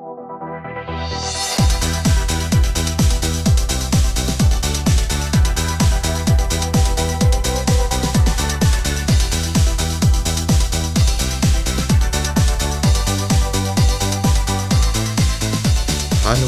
[0.00, 0.16] Hallo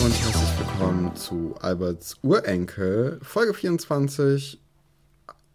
[0.02, 4.58] und herzlich willkommen zu Alberts Urenkel, Folge 24.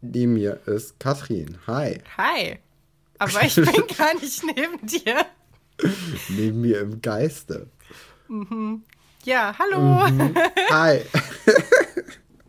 [0.02, 1.58] Neben mir ist Katrin.
[1.66, 2.00] Hi.
[2.16, 2.60] Hi.
[3.18, 3.66] Aber ich bin
[3.98, 5.26] gar nicht neben dir.
[6.30, 7.72] Neben mir im Geiste.
[9.24, 10.08] Ja, hallo.
[10.08, 10.36] Mhm.
[10.70, 11.02] Hi.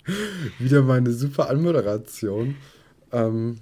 [0.59, 2.57] Wieder meine super Anmoderation.
[3.13, 3.61] Ähm,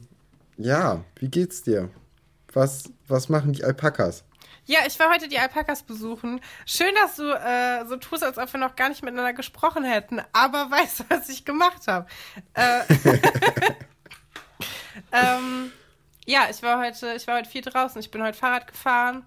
[0.57, 1.91] ja, wie geht's dir?
[2.53, 4.25] Was, was machen die Alpakas?
[4.65, 6.41] Ja, ich war heute die Alpakas besuchen.
[6.65, 10.21] Schön, dass du äh, so tust, als ob wir noch gar nicht miteinander gesprochen hätten.
[10.33, 12.07] Aber weißt du, was ich gemacht habe?
[12.55, 12.81] Äh,
[15.13, 15.71] ähm,
[16.25, 18.01] ja, ich war heute, ich war heute viel draußen.
[18.01, 19.27] Ich bin heute Fahrrad gefahren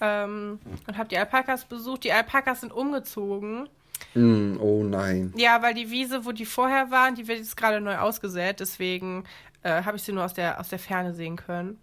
[0.00, 2.04] ähm, und habe die Alpakas besucht.
[2.04, 3.68] Die Alpakas sind umgezogen.
[4.14, 5.32] Mm, oh nein.
[5.36, 8.60] Ja, weil die Wiese, wo die vorher waren, die wird jetzt gerade neu ausgesät.
[8.60, 9.24] Deswegen
[9.62, 11.78] äh, habe ich sie nur aus der, aus der Ferne sehen können.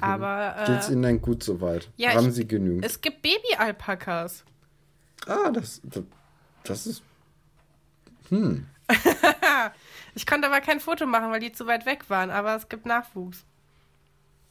[0.00, 1.88] Aber äh, Geht's Ihnen denn gut soweit?
[1.96, 2.84] ja, Haben ich- Sie genügend?
[2.84, 4.44] es gibt Baby-Alpakas.
[5.26, 6.02] ah, das, das,
[6.64, 7.02] das ist.
[10.14, 12.86] Ich konnte aber kein Foto machen, weil die zu weit weg waren, aber es gibt
[12.86, 13.44] Nachwuchs.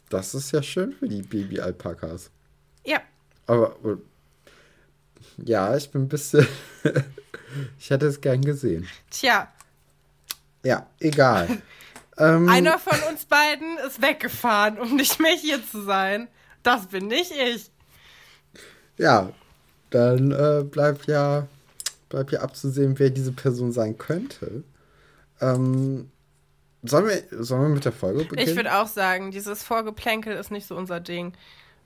[0.09, 2.29] Das ist ja schön für die Baby-Alpakas.
[2.85, 3.01] Ja,
[3.47, 3.75] Aber.
[5.37, 6.47] Ja, ich bin ein bisschen.
[7.79, 8.87] ich hätte es gern gesehen.
[9.09, 9.51] tja,
[10.63, 11.61] Ja, egal.
[12.17, 16.27] ähm, einer von uns beiden ist weggefahren, um nicht mehr hier zu sein.
[16.63, 17.69] Das bin nicht ich.
[18.97, 19.29] Ja,
[19.89, 21.47] dann äh, bleibt ja
[22.09, 24.63] bleibt ja abzusehen, wer diese Person sein könnte.
[25.41, 26.09] Ähm,
[26.83, 28.47] sollen, wir, sollen wir mit der Folge beginnen?
[28.47, 31.33] Ich würde auch sagen, dieses Vorgeplänkel ist nicht so unser Ding.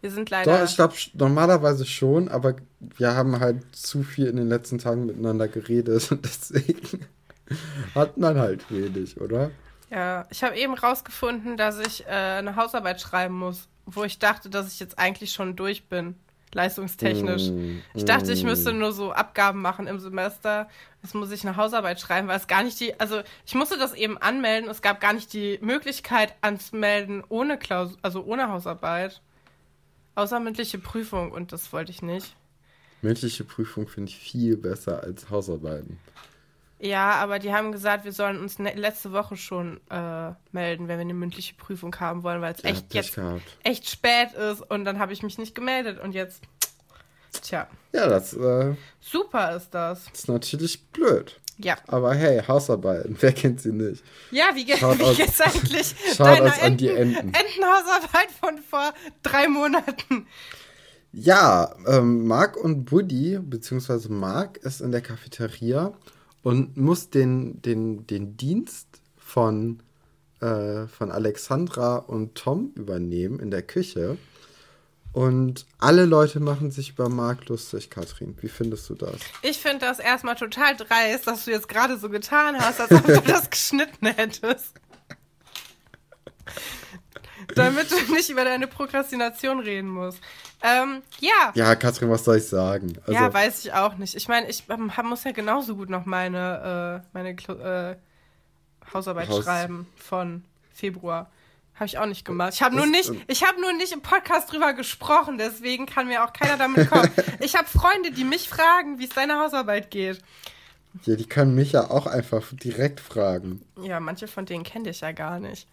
[0.02, 0.58] Wir sind leider.
[0.58, 5.06] Doch, ich glaube normalerweise schon, aber wir haben halt zu viel in den letzten Tagen
[5.06, 7.06] miteinander geredet und deswegen
[7.96, 9.52] hat man halt wenig, oder?
[9.90, 14.50] Ja, ich habe eben rausgefunden, dass ich äh, eine Hausarbeit schreiben muss, wo ich dachte,
[14.50, 16.16] dass ich jetzt eigentlich schon durch bin,
[16.54, 17.50] leistungstechnisch.
[17.50, 18.48] Mm, ich dachte, ich mm.
[18.48, 20.70] müsste nur so Abgaben machen im Semester.
[21.02, 23.94] Jetzt muss ich eine Hausarbeit schreiben, weil es gar nicht die, also ich musste das
[23.96, 24.70] eben anmelden.
[24.70, 29.22] Es gab gar nicht die Möglichkeit anzumelden ohne Klaus, also ohne Hausarbeit.
[30.20, 32.36] Außer mündliche Prüfung und das wollte ich nicht.
[33.02, 35.98] Mündliche Prüfung finde ich viel besser als Hausarbeiten.
[36.82, 40.98] Ja, aber die haben gesagt, wir sollen uns ne letzte Woche schon äh, melden, wenn
[40.98, 43.42] wir eine mündliche Prüfung haben wollen, weil es echt Pech jetzt gehabt.
[43.64, 46.42] echt spät ist und dann habe ich mich nicht gemeldet und jetzt,
[47.32, 50.06] tja, Ja, das äh, super ist das.
[50.14, 51.40] ist natürlich blöd.
[51.62, 51.76] Ja.
[51.88, 54.04] Aber hey, Hausarbeiten, wer kennt sie nicht?
[54.32, 57.34] Ja, wie, ge Schaut wie aus- geht's eigentlich schaut deiner die Enten.
[57.34, 60.26] Entenhausarbeit von vor drei Monaten?
[61.12, 65.92] Ja, ähm, Marc und Buddy, beziehungsweise Marc ist in der Cafeteria
[66.44, 69.82] und muss den, den, den Dienst von,
[70.40, 74.18] äh, von Alexandra und Tom übernehmen in der Küche.
[75.12, 78.38] Und alle Leute machen sich über Marc lustig, Katrin.
[78.42, 79.16] Wie findest du das?
[79.42, 83.06] Ich finde das erstmal total dreist, dass du jetzt gerade so getan hast, als ob
[83.06, 84.76] du das geschnitten hättest.
[87.56, 90.20] Damit du nicht über deine Prokrastination reden musst.
[90.62, 91.52] Ähm, ja.
[91.56, 92.94] Ja, Katrin, was soll ich sagen?
[93.02, 94.14] Also, ja, weiß ich auch nicht.
[94.16, 97.96] Ich meine, ich ähm, hab- muss ja genauso gut noch meine, äh, meine Klo äh,
[98.94, 100.44] Hausarbeit Haus- schreiben von
[100.74, 101.32] Februar.
[101.80, 102.54] Habe ich auch nicht gemacht.
[102.54, 106.26] Ich habe nur nicht, ich habe nur nicht im Podcast drüber gesprochen, deswegen kann mir
[106.26, 107.10] auch keiner damit kommen.
[107.40, 110.20] ich habe Freunde, die mich fragen, wie es deiner Hausarbeit geht.
[111.06, 113.62] ja, die können mich ja auch einfach direkt fragen.
[113.82, 115.68] Ja, manche von denen kenne ich ja gar nicht.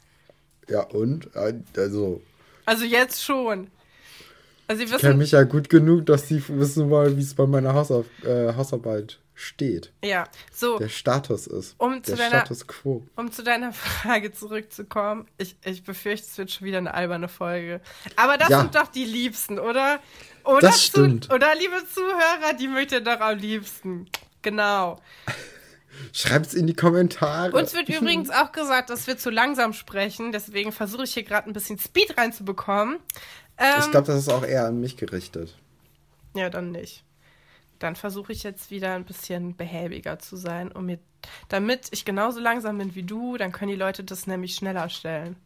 [0.68, 1.34] Ja, und?
[1.36, 2.22] Also,
[2.66, 3.68] Also jetzt schon.
[4.68, 7.34] Also sie ich kenne wissen, mich ja gut genug, dass die wissen wollen, wie es
[7.34, 9.92] bei meiner Hausauf äh, Hausarbeit steht.
[10.02, 11.74] ja, so, Der Status ist.
[11.78, 13.06] Um zu der deiner- Status quo.
[13.16, 15.26] um zu deiner Frage zurückzukommen.
[15.36, 17.80] Ich, ich befürchte, es wird schon wieder eine alberne Folge.
[18.16, 18.60] Aber das Ja.
[18.62, 20.00] sind doch die Liebsten, oder?
[20.44, 21.24] Oder, Das stimmt.
[21.24, 24.08] Zu, oder liebe Zuhörer, die mögt ihr doch am liebsten.
[24.40, 25.00] Genau.
[26.12, 27.52] Schreibt's in die Kommentare.
[27.52, 30.32] Uns wird übrigens auch gesagt, dass wir zu langsam sprechen.
[30.32, 32.98] Deswegen versuche ich hier gerade ein bisschen Speed reinzubekommen.
[33.58, 35.56] Ähm, ich glaube, das ist auch eher an mich gerichtet.
[36.34, 37.04] Ja, dann nicht.
[37.78, 40.98] Dann versuche ich jetzt wieder ein bisschen behäbiger zu sein, um mir,
[41.48, 45.36] damit ich genauso langsam bin wie du, dann können die Leute das nämlich schneller stellen.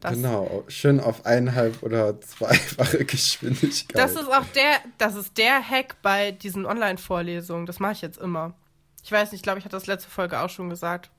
[0.00, 3.96] Das, genau, schön auf eineinhalb oder zweifache Geschwindigkeit.
[3.96, 7.64] das ist auch der, das ist der Hack bei diesen Online-Vorlesungen.
[7.64, 8.54] Das mache ich jetzt immer.
[9.02, 11.10] Ich weiß nicht, ich glaube, ich hatte das letzte Folge auch schon gesagt.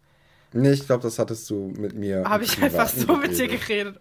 [0.53, 2.23] nee, ich glaube, das hattest du mit mir.
[2.25, 3.99] Habe ich einfach so mit dir geredet.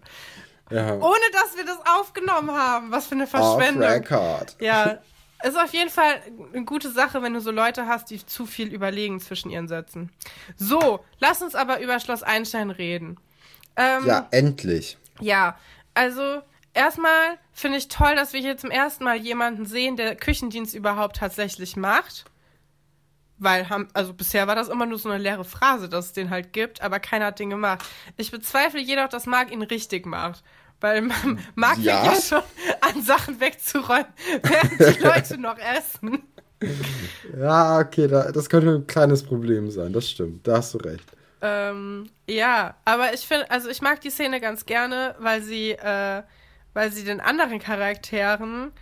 [0.71, 0.95] Ja.
[0.95, 2.91] Ohne dass wir das aufgenommen haben.
[2.91, 3.83] Was für eine Off Verschwendung.
[3.83, 4.57] record.
[4.61, 4.99] Ja,
[5.43, 6.23] ist auf jeden Fall
[6.55, 10.11] eine gute Sache, wenn du so Leute hast, die zu viel überlegen zwischen ihren Sätzen.
[10.57, 13.19] So, lass uns aber über Schloss Einstein reden.
[13.77, 14.97] Ähm, ja, endlich.
[15.21, 15.59] Ja,
[15.93, 16.41] also
[16.73, 21.17] erstmal finde ich toll, dass wir hier zum ersten Mal jemanden sehen, der Küchendienst überhaupt
[21.17, 22.25] tatsächlich macht.
[23.39, 26.53] Weil, also bisher war das immer nur so eine leere Phrase, dass es den halt
[26.53, 27.85] gibt, aber keiner hat den gemacht.
[28.17, 30.45] Ich bezweifle jedoch, dass Marc ihn richtig macht.
[30.81, 32.05] Weil man mag ja.
[32.05, 32.43] ja schon
[32.81, 36.23] an Sachen wegzuräumen, während die Leute noch essen.
[37.39, 41.11] Ja, okay, da, das könnte ein kleines Problem sein, das stimmt, da hast du recht.
[41.41, 46.23] Ähm, ja, aber ich finde, also ich mag die Szene ganz gerne, weil sie, äh,
[46.73, 48.73] weil sie den anderen Charakteren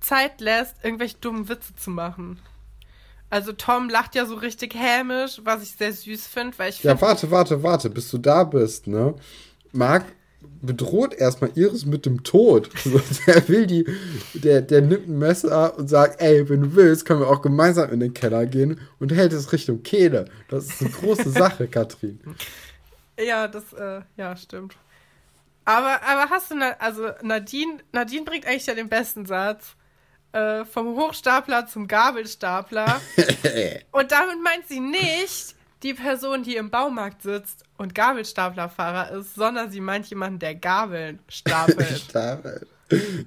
[0.00, 2.40] Zeit lässt, irgendwelche dummen Witze zu machen.
[3.30, 7.00] Also Tom lacht ja so richtig hämisch, was ich sehr süß finde, weil ich Ja,
[7.00, 9.14] warte, warte, warte, bis du da bist, ne?
[9.72, 10.04] Marc
[10.62, 12.70] bedroht erstmal Iris mit dem Tod.
[13.26, 13.86] der will die,
[14.34, 17.90] der, der nimmt ein Messer und sagt, ey, wenn du willst, können wir auch gemeinsam
[17.90, 20.26] in den Keller gehen und hält es Richtung Kehle.
[20.48, 22.20] Das ist eine große Sache, Katrin.
[23.18, 24.76] Ja, das, äh, ja, stimmt.
[25.64, 29.76] Aber, aber hast du, also Nadine, Nadine bringt eigentlich ja den besten Satz.
[30.34, 33.00] Äh, vom Hochstapler zum Gabelstapler.
[33.92, 35.54] und damit meint sie nicht
[35.84, 41.20] die Person, die im Baumarkt sitzt und Gabelstaplerfahrer ist, sondern sie meint jemanden, der Gabeln
[41.28, 41.98] stapelt.
[42.08, 42.66] Stapel.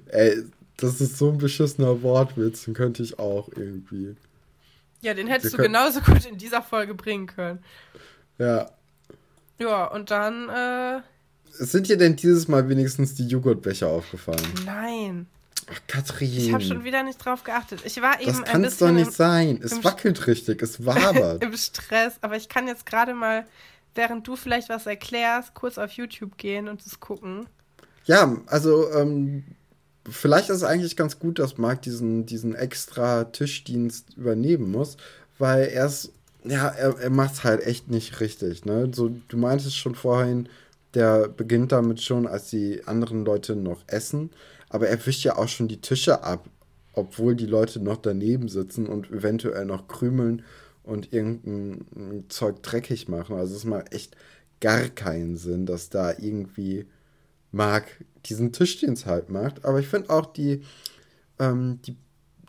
[0.08, 0.44] Ey,
[0.76, 4.14] das ist so ein beschissener Wortwitz, den könnte ich auch irgendwie.
[5.00, 7.64] Ja, den hättest Wir du genauso gut in dieser Folge bringen können.
[8.36, 8.70] Ja.
[9.58, 11.00] Ja, und dann, äh.
[11.52, 14.46] Sind dir denn dieses Mal wenigstens die Joghurtbecher aufgefallen?
[14.66, 15.26] Nein.
[15.70, 16.30] Ach, Katrin.
[16.32, 17.80] Ich habe schon wieder nicht drauf geachtet.
[17.84, 18.86] Ich war eben das ein bisschen.
[18.88, 19.60] doch nicht im, sein.
[19.62, 21.42] Es wackelt richtig, es wabert.
[21.44, 23.46] Im Stress, aber ich kann jetzt gerade mal,
[23.94, 27.46] während du vielleicht was erklärst, kurz auf YouTube gehen und es gucken.
[28.04, 29.44] Ja, also, ähm,
[30.08, 34.96] vielleicht ist es eigentlich ganz gut, dass Marc diesen, diesen extra Tischdienst übernehmen muss,
[35.38, 36.12] weil er ist,
[36.44, 38.64] ja, er, er macht es halt echt nicht richtig.
[38.64, 38.90] Ne?
[38.94, 40.48] So, du meintest schon vorhin,
[40.94, 44.30] der beginnt damit schon, als die anderen Leute noch essen
[44.70, 46.48] aber er wischt ja auch schon die Tische ab,
[46.92, 50.42] obwohl die Leute noch daneben sitzen und eventuell noch krümeln
[50.82, 53.36] und irgendein Zeug dreckig machen.
[53.36, 54.16] Also es macht echt
[54.60, 56.86] gar keinen Sinn, dass da irgendwie
[57.52, 59.64] Marc diesen Tischdienst halt macht.
[59.64, 60.62] Aber ich finde auch die,
[61.38, 61.96] ähm, die,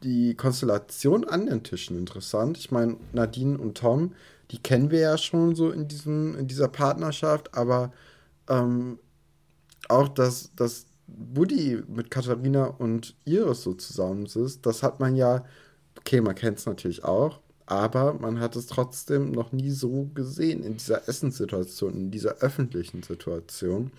[0.04, 2.58] die Konstellation an den Tischen interessant.
[2.58, 4.14] Ich meine, Nadine und Tom,
[4.52, 7.92] die kennen wir ja schon so in, diesem, in dieser Partnerschaft, aber
[8.50, 9.00] ähm,
[9.88, 10.86] auch, dass, dass
[11.18, 15.46] Buddy mit Katharina und Iris so zusammen ist, das hat man ja,
[15.98, 20.64] okay, man kennt es natürlich auch, aber man hat es trotzdem noch nie so gesehen
[20.64, 23.92] in dieser Essenssituation, in dieser öffentlichen Situation.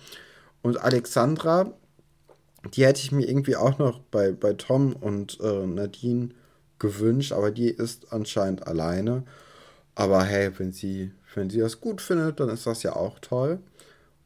[0.61, 1.73] Und Alexandra,
[2.73, 6.29] die hätte ich mir irgendwie auch noch bei, bei Tom und äh, Nadine
[6.79, 9.23] gewünscht, aber die ist anscheinend alleine.
[9.95, 13.59] Aber hey, wenn sie, wenn sie das gut findet, dann ist das ja auch toll.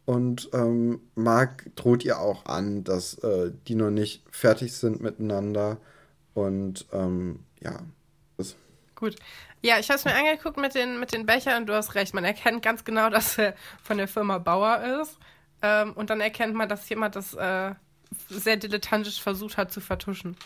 [0.06, 5.78] Und ähm, Mark droht ihr auch an, dass äh, die noch nicht fertig sind miteinander.
[6.34, 7.80] Und ähm, ja.
[8.38, 8.56] Das
[8.94, 9.16] Gut.
[9.62, 12.14] Ja, ich habe es mir angeguckt mit den, mit den Bechern und du hast recht.
[12.14, 15.18] Man erkennt ganz genau, dass er von der Firma Bauer ist.
[15.62, 17.74] Ähm, und dann erkennt man, dass jemand das äh,
[18.30, 20.38] sehr dilettantisch versucht hat zu vertuschen.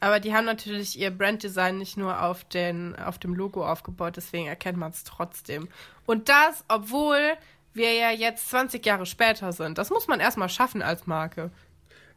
[0.00, 4.46] Aber die haben natürlich ihr Branddesign nicht nur auf, den, auf dem Logo aufgebaut, deswegen
[4.46, 5.68] erkennt man es trotzdem.
[6.04, 7.36] Und das, obwohl
[7.74, 9.78] wir ja jetzt 20 Jahre später sind.
[9.78, 11.50] Das muss man erstmal schaffen als Marke.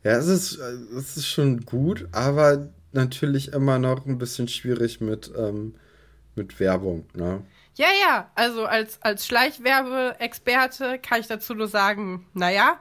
[0.04, 5.32] Ja, es ist, es ist schon gut, aber natürlich immer noch ein bisschen schwierig mit,
[5.38, 5.76] ähm,
[6.36, 7.44] mit Werbung, ne?
[7.76, 12.80] Ja, ja, also als, als Schleichwerbeexperte kann ich dazu nur sagen, naja,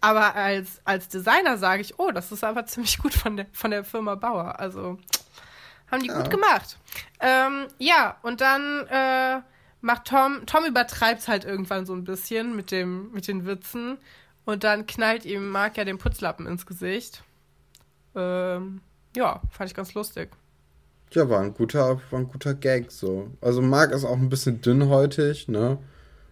[0.00, 3.70] aber als, als Designer sage ich, oh, das ist aber ziemlich gut von der, von
[3.70, 4.58] der Firma Bauer.
[4.58, 4.98] Also
[5.90, 6.20] haben die ja.
[6.20, 6.76] gut gemacht.
[7.20, 9.42] Ähm, ja, und dann äh,
[9.86, 13.98] macht Tom, Tom übertreibt es halt irgendwann so ein bisschen mit, dem, mit den Witzen.
[14.44, 17.22] Und dann knallt ihm Mark ja den Putzlappen ins Gesicht.
[18.14, 18.80] Ähm,
[19.16, 20.30] ja, fand ich ganz lustig.
[21.12, 23.30] Ja, war ein guter, war ein guter Gag so.
[23.40, 25.78] Also Mark ist auch ein bisschen dünnhäutig, ne?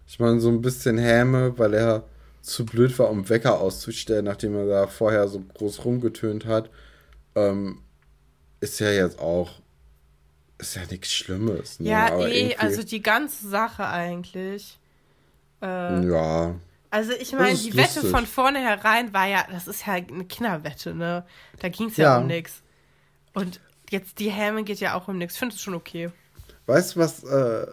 [0.05, 2.03] Ich meine, so ein bisschen Häme, weil er
[2.41, 6.69] zu blöd war, um Wecker auszustellen, nachdem er da vorher so groß rumgetönt hat.
[7.35, 7.79] Ähm,
[8.59, 9.61] ist ja jetzt auch
[10.57, 11.79] ist ja nichts Schlimmes.
[11.79, 11.89] Ne?
[11.89, 14.79] Ja, Aber eh, also die ganze Sache eigentlich.
[15.61, 16.55] Äh, ja.
[16.89, 17.77] Also ich meine, die lustig.
[17.77, 21.25] Wette von vornherein war ja, das ist ja eine Kinderwette, ne?
[21.59, 22.61] Da ging es ja, ja, um nichts.
[23.33, 23.59] Und
[23.89, 25.35] jetzt die Häme geht ja auch um nichts.
[25.35, 26.09] Ich finde es schon okay.
[26.67, 27.67] Weißt du, was, äh,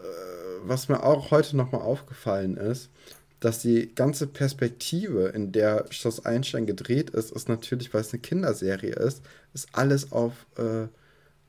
[0.64, 2.90] was mir auch heute nochmal aufgefallen ist?
[3.38, 8.20] Dass die ganze Perspektive, in der Schloss Einstein gedreht ist, ist natürlich, weil es eine
[8.20, 9.22] Kinderserie ist,
[9.52, 10.88] ist alles auf äh,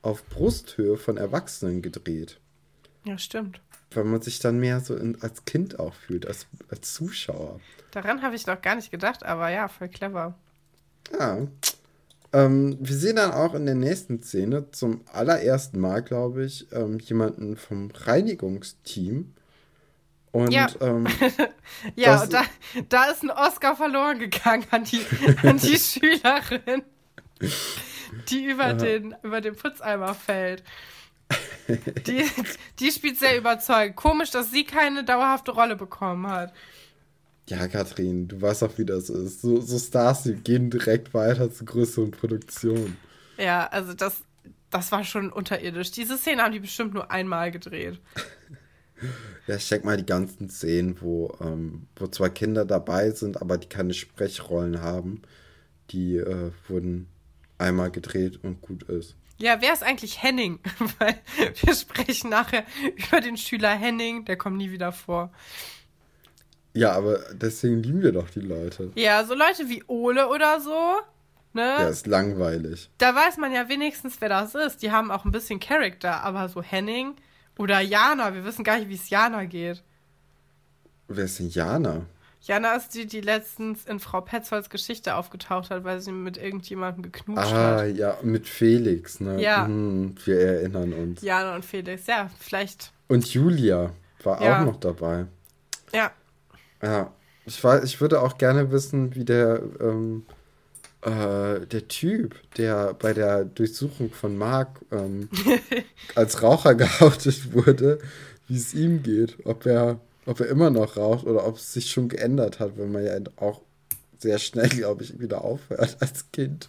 [0.04, 2.38] auf Brusthöhe von Erwachsenen gedreht.
[3.04, 3.60] Ja, stimmt.
[3.92, 7.60] Weil man sich dann mehr so in, als Kind auch fühlt, als, als Zuschauer.
[7.92, 10.34] Daran habe ich noch gar nicht gedacht, aber ja, voll clever.
[11.18, 11.46] Ja.
[12.32, 16.98] Ähm, wir sehen dann auch in der nächsten Szene zum allerersten Mal, glaube ich, ähm,
[16.98, 19.32] jemanden vom Reinigungsteam.
[20.32, 20.66] Und Ja.
[20.80, 21.06] ähm,
[21.94, 22.42] Ja, Das- und da,
[22.88, 25.00] da ist ein Oscar verloren gegangen an die,
[25.44, 26.82] an die Schülerin,
[28.28, 30.62] die über, den, über den Putzeimer fällt.
[32.06, 32.24] Die,
[32.78, 33.96] die spielt sehr überzeugend.
[33.96, 36.52] Komisch, dass sie keine dauerhafte Rolle bekommen hat.
[37.48, 39.40] ja, Katrin, du weißt auch, wie das ist.
[39.40, 42.96] So, so Stars, die gehen direkt weiter zu größeren Produktionen.
[43.38, 44.22] Ja, also das,
[44.70, 45.90] das war schon unterirdisch.
[45.90, 48.00] Diese Szene haben die bestimmt nur einmal gedreht.
[49.46, 53.58] Ja, ich denke mal die ganzen Szenen, wo, ähm, wo zwar Kinder dabei sind, aber
[53.58, 55.20] die keine Sprechrollen haben,
[55.90, 57.08] die äh, wurden
[57.58, 59.16] einmal gedreht und gut ist.
[59.38, 60.60] Ja, wer ist eigentlich Henning?
[60.98, 61.18] Weil
[61.60, 62.64] wir sprechen nachher
[62.96, 65.32] über den Schüler Henning, der kommt nie wieder vor.
[66.72, 68.90] Ja, aber deswegen lieben wir doch die Leute.
[68.96, 70.96] Ja, so Leute wie Ole oder so,
[71.52, 71.62] ne?
[71.62, 72.90] Ja, ist langweilig.
[72.98, 74.82] Da weiß man ja wenigstens, wer das ist.
[74.82, 77.14] Die haben auch ein bisschen Charakter, aber so Henning
[77.58, 79.84] oder Jana, wir wissen gar nicht, wie es Jana geht.
[81.06, 82.06] Wer ist denn Jana?
[82.46, 87.02] Jana ist die, die letztens in Frau Petzolds Geschichte aufgetaucht hat, weil sie mit irgendjemandem
[87.02, 87.96] geknutscht Ah, hat.
[87.96, 89.40] ja, mit Felix, ne?
[89.40, 89.66] Ja.
[89.66, 91.22] Mhm, wir erinnern uns.
[91.22, 92.92] Jana und Felix, ja, vielleicht.
[93.08, 94.60] Und Julia war Ja.
[94.60, 95.26] auch noch dabei.
[95.92, 96.10] Ja,
[96.82, 97.12] Ja,
[97.46, 100.26] ich weiß, ich würde auch gerne wissen, wie der, ähm,
[101.02, 105.28] äh, der Typ, der bei der Durchsuchung von Mark ähm,
[106.14, 107.98] als Raucher geoutet wurde,
[108.48, 109.38] wie es ihm geht.
[109.46, 112.92] Ob er, ob er immer noch raucht oder ob es sich schon geändert hat, wenn
[112.92, 113.60] man ja auch
[114.18, 116.68] sehr schnell, glaube ich, wieder aufhört als Kind.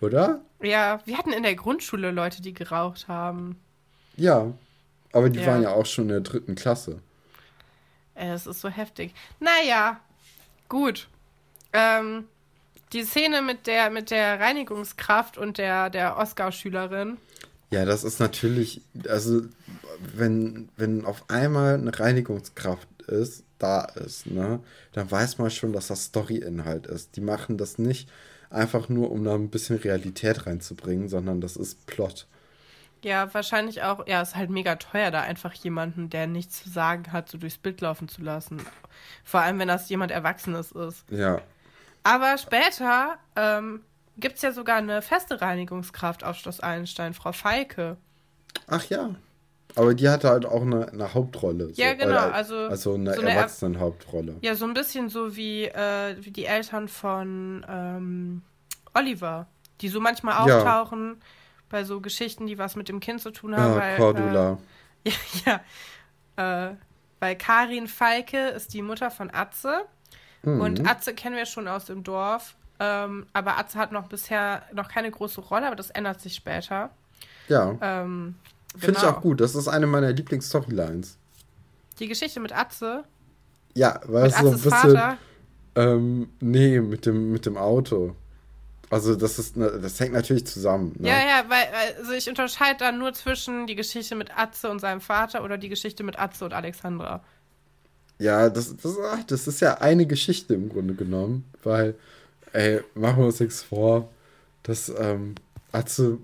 [0.00, 0.40] Oder?
[0.62, 3.58] ja, wir hatten in der Grundschule Leute, die geraucht haben.
[4.16, 4.52] Ja.
[5.12, 5.46] Aber die Ja.
[5.46, 7.00] waren ja auch schon in der dritten Klasse.
[8.14, 9.12] Ey, Es ist so heftig.
[9.40, 10.00] Naja,
[10.68, 11.08] gut.
[11.72, 12.26] Ähm,
[12.92, 17.18] die Szene mit der, mit der Reinigungskraft und der, der Oscar-Schülerin.
[17.70, 19.42] Ja, das ist natürlich, also
[20.14, 24.60] wenn, wenn auf einmal eine Reinigungskraft ist, da ist, ne,
[24.92, 27.16] dann weiß man schon, dass das Story-Inhalt ist.
[27.16, 28.08] Die machen das nicht
[28.48, 32.26] einfach nur, um da ein bisschen Realität reinzubringen, sondern das ist Plot.
[33.02, 37.12] Ja, wahrscheinlich auch, ja, ist halt mega teuer, da einfach jemanden, der nichts zu sagen
[37.12, 38.60] hat, so durchs Bild laufen zu lassen.
[39.24, 41.04] Vor allem, wenn das jemand Erwachsenes ist.
[41.10, 41.40] Ja.
[42.02, 43.82] Aber später ähm,
[44.20, 47.96] gibt es ja sogar eine feste Reinigungskraft auf Schloss Einstein, Frau Feike.
[48.66, 49.14] Ach ja.
[49.76, 51.70] Aber die hatte halt auch eine, eine Hauptrolle.
[51.74, 54.36] Ja, genau, oder- also Also eine so Er- Erwachsenenhauptrolle.
[54.40, 58.42] Ja, so ein bisschen so wie, äh, wie die Eltern von ähm,
[58.94, 59.46] Oliver,
[59.80, 60.56] die so manchmal Ja.
[60.58, 61.20] auftauchen
[61.68, 63.74] bei so Geschichten, die was mit dem Kind zu tun haben.
[63.74, 64.58] Ah, weil, Cordula.
[65.04, 65.10] Äh,
[65.46, 65.60] ja,
[66.36, 66.70] ja.
[66.70, 66.74] Äh,
[67.20, 69.82] weil Karin Falke ist die Mutter von Atze.
[70.42, 70.60] Mhm.
[70.60, 72.56] Und Atze kennen wir schon aus dem Dorf.
[72.82, 76.90] Ähm, aber Atze hat noch bisher noch keine große Rolle, aber das ändert sich später.
[77.48, 77.76] ja.
[77.80, 78.34] Ähm,
[78.76, 79.16] Finde ich genau.
[79.16, 79.40] auch gut.
[79.40, 81.16] Das ist eine meiner Lieblings-Storylines.
[81.98, 83.04] Die Geschichte mit Atze,
[83.74, 84.70] Ja, weil es so ein bisschen.
[84.70, 85.18] Vater.
[85.74, 88.14] Ähm, nee, mit dem, mit dem Auto.
[88.88, 90.94] Also das ist, ne, das hängt natürlich zusammen.
[90.98, 91.08] Ne?
[91.08, 91.64] Ja, ja, weil
[91.98, 95.68] also ich unterscheide dann nur zwischen die Geschichte mit Atze und seinem Vater oder die
[95.68, 97.22] Geschichte mit Atze und Alexandra.
[98.18, 98.96] Ja, das, das,
[99.26, 101.94] das ist ja eine Geschichte im Grunde genommen, weil,
[102.52, 104.08] ey, machen wir uns nichts vor,
[104.62, 105.34] dass ähm,
[105.72, 106.18] Atze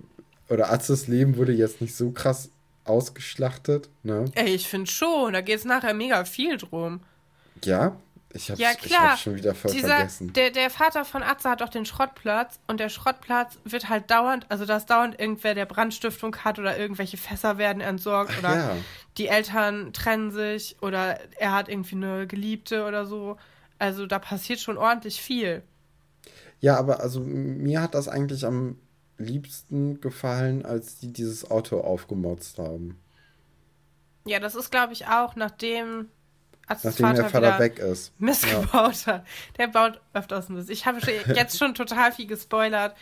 [0.49, 2.49] oder Atzes Leben wurde jetzt nicht so krass
[2.85, 4.25] ausgeschlachtet, ne?
[4.35, 7.01] Ey, ich finde schon, da geht es nachher mega viel drum.
[7.63, 7.97] Ja,
[8.33, 9.11] ich hab's, Ja, ich klar.
[9.11, 10.33] hab's schon wieder voll Dieser, vergessen.
[10.33, 14.45] der, der Vater von Atze hat doch den Schrottplatz und der Schrottplatz wird halt dauernd,
[14.49, 18.75] also dass dauernd irgendwer, der Brandstiftung hat oder irgendwelche Fässer werden entsorgt Ach oder ja.
[19.17, 23.37] die Eltern trennen sich oder er hat irgendwie eine Geliebte oder so.
[23.79, 25.63] Also da passiert schon ordentlich viel.
[26.59, 28.77] Ja, aber also mir hat das eigentlich am
[29.17, 32.99] liebsten gefallen, als die dieses Auto aufgemotzt haben.
[34.25, 36.07] Ja, das ist, glaube ich, auch, nachdem
[36.67, 38.11] Atzes Nachdem Vater, der Vater weg ist.
[38.19, 38.73] Mist Ja.
[38.73, 39.25] hat.
[39.57, 40.69] Der baut öfters Mist.
[40.69, 40.99] Ich habe
[41.33, 42.93] jetzt schon total viel gespoilert,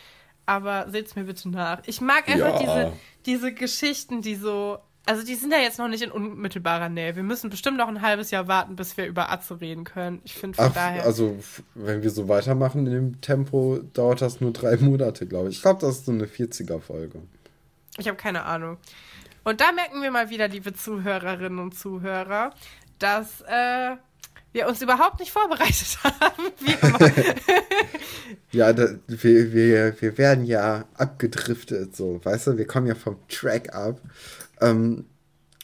[0.46, 1.82] aber seht's mir bitte nach.
[1.86, 2.84] Ich mag einfach Ja.
[2.84, 2.92] diese,
[3.26, 4.78] diese Geschichten, die so.
[5.06, 7.14] Also die sind ja jetzt noch nicht in unmittelbarer Nähe.
[7.14, 10.20] Wir müssen bestimmt noch ein halbes Jahr warten, bis wir über Atze reden können.
[10.24, 11.04] Ich finde von Ach, daher.
[11.04, 11.38] also
[11.76, 15.56] wenn wir so weitermachen in dem Tempo, dauert das nur drei Monate, glaube ich.
[15.56, 17.20] Ich glaube, das ist so eine 40er-Folge.
[17.98, 18.78] Ich habe keine Ahnung.
[19.44, 22.50] Und da merken wir mal wieder, liebe Zuhörerinnen und Zuhörer,
[22.98, 23.94] dass äh,
[24.52, 26.50] wir uns überhaupt nicht vorbereitet haben.
[26.58, 26.98] Wie immer.
[28.50, 33.16] Ja, da, wir, wir, wir werden ja abgedriftet, so, weißt du, wir kommen ja vom
[33.28, 34.00] Track ab.
[34.60, 35.06] Ähm,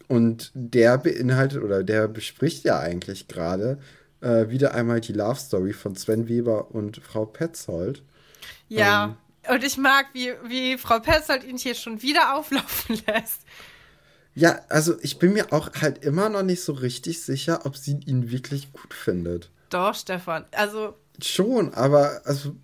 [0.08, 3.78] und der beinhaltet oder der bespricht ja eigentlich gerade
[4.20, 8.02] äh, wieder einmal die Love Story von Sven Weber und Frau Petzold.
[8.68, 9.16] ja,
[9.48, 13.40] und ich mag, wie, wie Frau Petzold ihn hier schon wieder auflaufen lässt.
[14.34, 17.98] Ja, also ich bin mir auch halt immer noch nicht so richtig sicher, ob sie
[18.06, 19.50] ihn wirklich gut findet.
[19.70, 20.44] Doch, Stefan.
[20.52, 22.54] Also, Schon, aber also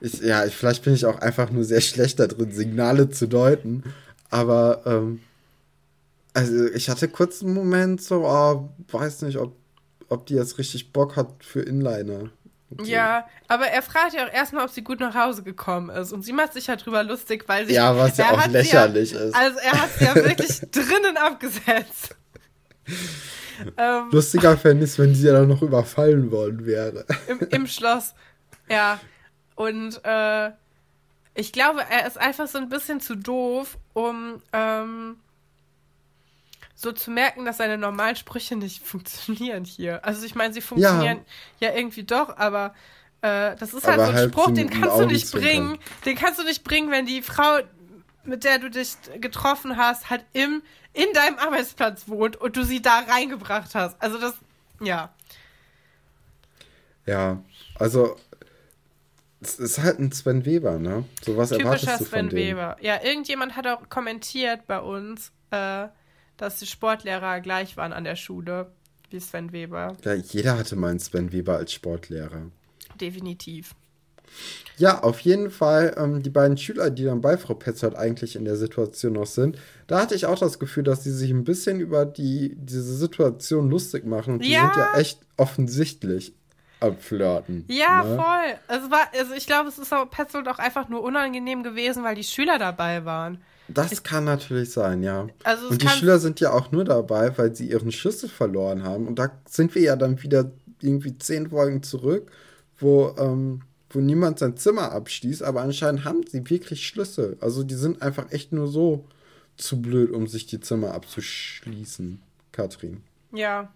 [0.00, 3.26] ich, ja, ich, vielleicht bin ich auch einfach nur sehr schlecht da drin, Signale zu
[3.26, 3.82] deuten.
[4.30, 5.20] Aber ähm,
[6.38, 9.56] also ich hatte kurz einen Moment so, oh, weiß nicht, ob,
[10.08, 12.30] ob die jetzt richtig Bock hat für Inliner.
[12.76, 12.84] So.
[12.84, 16.12] ja, aber er fragt ja auch erstmal, ob sie gut nach Hause gekommen ist.
[16.12, 17.74] Und sie macht sich ja drüber lustig, weil sie.
[17.74, 19.34] Ja, was ja auch lächerlich ja, ist.
[19.34, 22.14] Also, er hat sie ja wirklich drinnen abgesetzt.
[23.78, 27.06] ähm, Lustiger fände ich es, wenn sie ja dann noch überfallen worden wäre.
[27.26, 28.14] im, Im Schloss.
[28.68, 29.00] Ja.
[29.54, 30.50] Und äh,
[31.34, 35.16] ich glaube, er ist einfach so ein bisschen zu doof, um ähm,
[36.80, 40.04] so zu merken, dass seine normalen Sprüche nicht funktionieren hier.
[40.04, 41.20] Also ich meine, sie funktionieren
[41.58, 42.72] ja, irgendwie doch, aber
[43.20, 45.78] äh, das ist halt Aber so ein halt Spruch, den kannst du nicht bringen.
[46.04, 47.58] Den kannst du nicht bringen, wenn die Frau,
[48.22, 52.80] mit der du dich getroffen hast, halt im, in deinem Arbeitsplatz wohnt und du sie
[52.80, 54.00] da reingebracht hast.
[54.00, 54.34] Also das,
[54.80, 55.12] ja.
[57.06, 57.42] Ja,
[57.74, 58.16] also
[59.40, 61.04] es ist halt ein Sven Weber, ne?
[61.22, 62.38] So was erwartest Typischer du Sven von dem?
[62.38, 62.76] Weber.
[62.80, 65.88] Ja, irgendjemand hat auch kommentiert bei uns, äh,
[66.38, 68.70] dass die Sportlehrer gleich waren an der Schule
[69.10, 69.96] wie Sven Weber.
[70.04, 72.46] Ja, jeder hatte mal einen Sven Weber als Sportlehrer.
[73.00, 73.74] Definitiv.
[74.76, 78.44] Ja, auf jeden Fall, ähm, die beiden Schüler, die dann bei Frau Petzold eigentlich in
[78.44, 81.80] der Situation noch sind, da hatte ich auch das Gefühl, dass sie sich ein bisschen
[81.80, 84.34] über die, diese Situation lustig machen.
[84.34, 84.60] Und die Ja.
[84.72, 86.34] sind ja echt offensichtlich
[86.80, 87.64] am Flirten.
[87.68, 88.16] Ja, ne?
[88.16, 88.58] voll.
[88.76, 92.14] Es war, also ich glaube, es ist auch Petzold auch einfach nur unangenehm gewesen, weil
[92.14, 93.42] die Schüler dabei waren.
[93.68, 95.28] Das kann natürlich sein, ja.
[95.44, 99.06] Also und die Schüler sind ja auch nur dabei, weil sie ihren Schlüssel verloren haben.
[99.06, 102.30] Und da sind wir ja dann wieder irgendwie zehn Folgen zurück,
[102.78, 107.36] wo, ähm, wo niemand sein Zimmer abschließt, aber anscheinend haben sie wirklich Schlüssel.
[107.40, 109.04] Also die sind einfach echt nur so
[109.56, 113.02] zu blöd, um sich die Zimmer abzuschließen, Katrin.
[113.32, 113.72] Ja.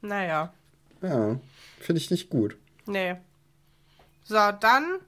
[0.00, 0.52] Naja.
[1.02, 1.40] Ja,
[1.80, 2.56] finde ich nicht gut.
[2.86, 3.16] Nee.
[4.24, 4.98] So, dann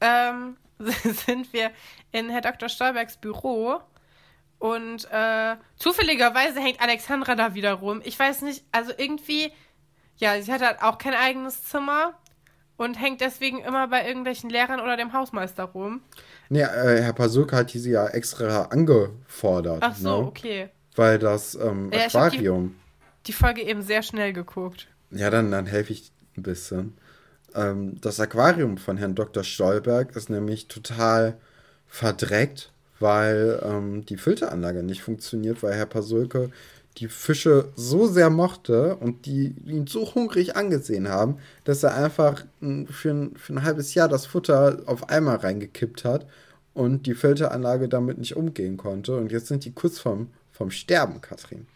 [0.00, 0.56] ähm,
[1.26, 1.70] sind wir
[2.12, 2.68] in Herr Dr.
[2.68, 3.80] Stolbergs Büro
[4.58, 8.00] und äh, zufälligerweise hängt Alexandra da wieder rum.
[8.04, 9.52] Ich weiß nicht, also irgendwie,
[10.16, 12.14] ja, sie hat halt auch kein eigenes Zimmer
[12.76, 16.02] und hängt deswegen immer bei irgendwelchen Lehrern oder dem Hausmeister rum.
[16.48, 19.78] Nee, äh, Herr Pasulka hat diese ja extra angefordert.
[19.82, 20.26] Ach so, ne?
[20.26, 20.70] okay.
[20.96, 22.76] Weil das ähm, Ja, ich hab die- Aquarium.
[23.26, 24.88] Die Folge eben sehr schnell geguckt.
[25.10, 26.96] Ja, dann, dann helfe ich ein bisschen.
[27.54, 29.44] Ähm, das Aquarium von Herrn Dr.
[29.44, 31.36] Stolberg ist nämlich total
[31.86, 36.50] verdreckt, weil ähm, die Filteranlage nicht funktioniert, weil Herr Pasulke
[36.96, 42.44] die Fische so sehr mochte und die ihn so hungrig angesehen haben, dass er einfach
[42.90, 46.26] für ein, für ein halbes Jahr das Futter auf einmal reingekippt hat
[46.74, 49.16] und die Filteranlage damit nicht umgehen konnte.
[49.16, 51.66] Und jetzt sind die kurz vom, vom Sterben, Katrin.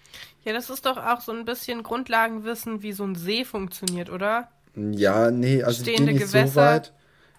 [0.44, 4.48] Ja, das ist doch auch so ein bisschen Grundlagenwissen, wie so ein See funktioniert, oder?
[4.76, 6.48] Ja, nee, also die gehen nicht Gewässer.
[6.48, 6.92] so weit.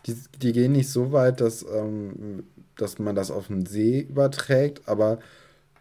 [0.06, 2.44] Die, die gehen nicht so weit, dass, ähm,
[2.78, 5.20] dass man das auf den See überträgt, aber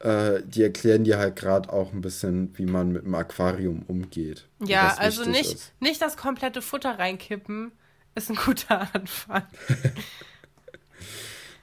[0.00, 4.46] äh, die erklären dir halt gerade auch ein bisschen, wie man mit dem Aquarium umgeht.
[4.64, 5.72] Ja, also nicht, ist.
[5.80, 7.72] nicht das komplette Futter reinkippen,
[8.14, 9.44] ist ein guter Anfang.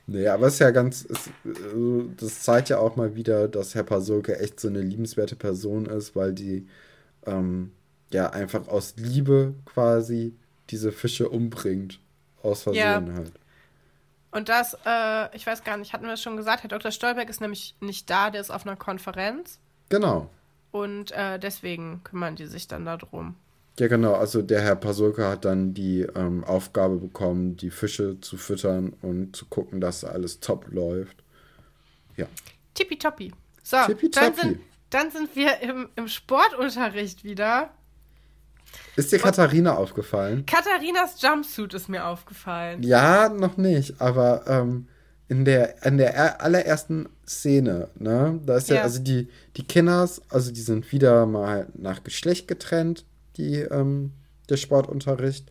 [0.07, 3.75] Nee, aber es ist ja ganz, es, also das zeigt ja auch mal wieder, dass
[3.75, 6.67] Herr Pasulke echt so eine liebenswerte Person ist, weil die
[7.25, 7.71] ähm,
[8.13, 10.33] ja einfach aus Liebe quasi
[10.69, 11.99] diese Fische umbringt.
[12.43, 13.13] Aus Versehen Ja.
[13.13, 13.33] halt.
[14.31, 16.91] Und das, äh, ich weiß gar nicht, hatten wir es schon gesagt, Herr Dr.
[16.91, 20.29] Stolberg ist nämlich nicht da, der ist auf einer Konferenz Genau.
[20.71, 23.35] und äh, deswegen kümmern die sich dann darum.
[23.77, 24.13] Ja, genau.
[24.15, 29.35] Also der Herr Pasulka hat dann die ähm, Aufgabe bekommen, die Fische zu füttern und
[29.35, 31.17] zu gucken, dass alles top läuft.
[32.15, 32.27] Ja.
[32.73, 33.33] Tippitoppi.
[33.63, 34.25] So, Tippitoppi.
[34.25, 37.71] dann sind, dann sind wir im, im Sportunterricht wieder.
[38.95, 40.45] Ist dir Katharina aufgefallen?
[40.45, 42.83] Katharinas Jumpsuit ist mir aufgefallen.
[42.83, 44.87] Ja, noch nicht, aber ähm,
[45.29, 48.81] in der, in der er- allerersten Szene, ne, da ist ja, Ja.
[48.83, 53.05] also die, die Kinders, also die sind wieder mal nach Geschlecht getrennt,
[53.37, 54.11] die, ähm,
[54.49, 55.49] der Sportunterricht.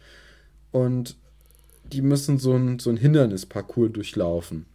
[0.70, 1.16] Und
[1.84, 4.66] die müssen so ein, so ein Hindernisparcours durchlaufen.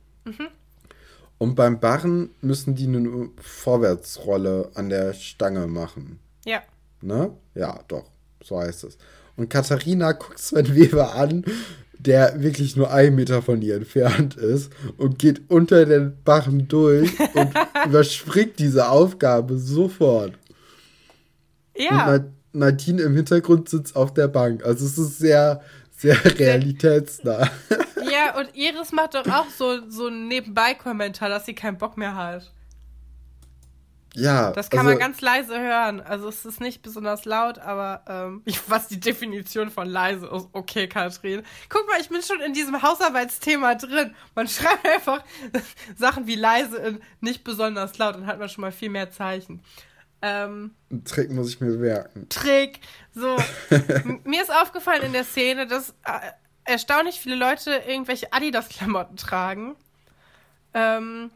[1.37, 6.19] Und beim Barren müssen die eine Vorwärtsrolle an der Stange machen.
[6.45, 6.61] Ja.
[7.01, 7.31] ne?
[7.53, 8.05] Ja, doch,
[8.45, 8.97] so heißt es.
[9.35, 11.43] Und Katharina guckt Sven Weber an,
[11.97, 17.11] der wirklich nur einen Meter von ihr entfernt ist und geht unter den Bachen durch
[17.33, 17.51] und
[17.85, 20.33] überspringt diese Aufgabe sofort.
[21.75, 22.13] Ja.
[22.13, 24.63] Und Nadine im Hintergrund sitzt auf der Bank.
[24.63, 25.61] Also es ist sehr,
[25.97, 27.49] sehr realitätsnah.
[28.11, 32.15] Ja, und Iris macht doch auch so, so einen Nebenbei-Kommentar, dass sie keinen Bock mehr
[32.15, 32.51] hat.
[34.15, 34.51] Ja.
[34.51, 36.01] Das kann also, man ganz leise hören.
[36.01, 40.47] Also es ist nicht besonders laut, aber ähm, was die Definition von leise ist.
[40.53, 41.43] Okay, Katrin.
[41.69, 44.15] Guck mal, ich bin schon in diesem Hausarbeitsthema drin.
[44.33, 45.23] Man schreibt einfach
[45.95, 49.61] Sachen wie leise in nicht besonders laut, dann hat man schon mal viel mehr Zeichen.
[50.21, 50.71] Ähm,
[51.03, 52.27] Trick muss ich mir merken.
[52.29, 52.79] Trick.
[53.13, 53.37] So.
[54.23, 56.31] mir ist aufgefallen in der Szene, dass äh,
[56.63, 59.75] erstaunlich viele Leute irgendwelche Adidas-Klamotten tragen.
[60.73, 61.31] Ähm,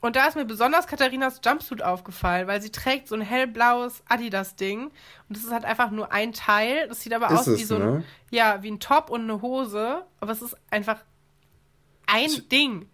[0.00, 4.84] und da ist mir besonders Katharinas Jumpsuit aufgefallen, weil sie trägt so ein hellblaues Adidas-Ding.
[4.84, 4.92] Und
[5.28, 6.86] das ist halt einfach nur ein Teil.
[6.88, 8.04] Das sieht aber ist aus es, wie so ein, ne?
[8.30, 10.02] ja, wie ein Top und eine Hose.
[10.20, 11.00] Aber es ist einfach
[12.06, 12.88] ein ich, Ding.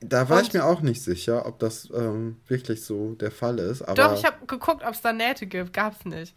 [0.00, 3.58] Da war und, ich mir auch nicht sicher, ob das ähm, wirklich so der Fall
[3.58, 3.80] ist.
[3.80, 5.72] Aber doch, ich habe geguckt, ob es da Nähte gibt.
[5.72, 6.34] Gab's nicht.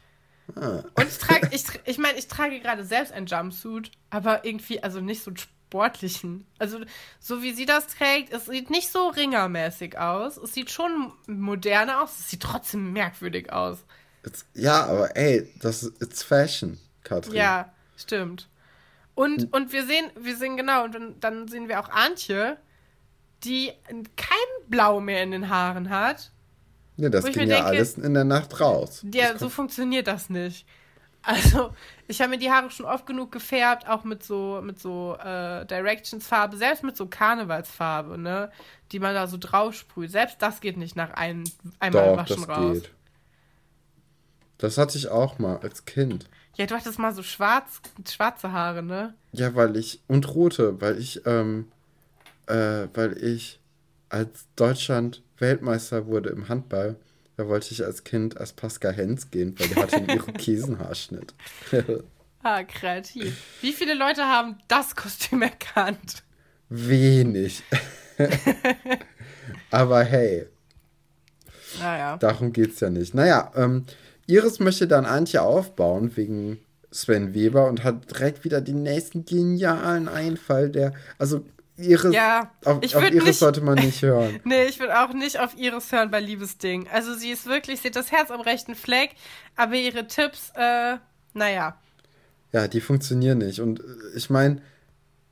[0.55, 0.83] Ah.
[0.95, 5.01] Und ich trage, ich, ich meine, ich trage gerade selbst ein Jumpsuit, aber irgendwie, also
[5.01, 5.31] nicht so
[5.69, 6.47] sportlichen.
[6.57, 6.79] Also,
[7.19, 10.37] so wie sie das trägt, es sieht nicht so ringermäßig aus.
[10.37, 13.77] Es sieht schon moderner aus, es sieht trotzdem merkwürdig aus.
[14.25, 17.35] It's, ja, aber ey, das ist Fashion, Katrin.
[17.35, 18.49] Ja, stimmt.
[19.13, 19.49] Und, hm.
[19.51, 22.57] und wir sehen, wir sehen genau, und dann, dann sehen wir auch Antje,
[23.43, 23.71] die
[24.17, 26.31] kein Blau mehr in den Haaren hat.
[26.97, 29.05] Ja, das ging ja denke, alles in der Nacht raus.
[29.13, 30.65] Ja, so funktioniert das nicht.
[31.21, 31.73] Also,
[32.07, 35.65] ich habe mir die Haare schon oft genug gefärbt, auch mit so, mit so äh,
[35.65, 38.51] Directions-Farbe, selbst mit so Karnevalsfarbe, ne?
[38.91, 40.11] Die man da so drauf sprüht.
[40.11, 41.43] Selbst das geht nicht nach ein,
[41.79, 42.73] einmal Doch, waschen das raus.
[42.81, 42.91] Geht.
[44.57, 46.29] Das hatte ich auch mal als Kind.
[46.55, 49.13] Ja, du hattest mal so schwarz, schwarze Haare, ne?
[49.31, 50.01] Ja, weil ich.
[50.07, 51.71] Und rote, weil ich, ähm,
[52.47, 53.59] äh, weil ich
[54.09, 56.95] als Deutschland Weltmeister wurde im Handball
[57.39, 61.33] da wollte ich als Kind als Pascal Hens gehen, weil der hatte einen Irokesenhaarschnitt.
[62.43, 63.41] ah, kreativ.
[63.61, 66.23] Wie viele Leute haben das Kostüm erkannt?
[66.67, 67.63] Wenig.
[69.71, 70.47] Aber hey.
[71.79, 72.17] Naja.
[72.17, 73.13] Darum geht's ja nicht.
[73.13, 73.85] Naja, ähm,
[74.27, 76.59] Iris möchte dann Antje aufbauen wegen
[76.91, 81.45] Sven Weber und hat direkt wieder den nächsten genialen Einfall, der, also
[81.79, 84.39] Iris, ja, auf, ich auf Iris nicht, sollte man nicht hören.
[84.45, 86.87] nee, ich würde auch nicht auf Iris hören bei Liebesding.
[86.91, 89.11] Also sie ist wirklich, sie hat das Herz am rechten Fleck,
[89.55, 90.97] aber ihre Tipps, äh,
[91.33, 91.77] naja.
[92.51, 93.59] Ja, die funktionieren nicht.
[93.59, 93.83] Und äh,
[94.15, 94.61] ich meine,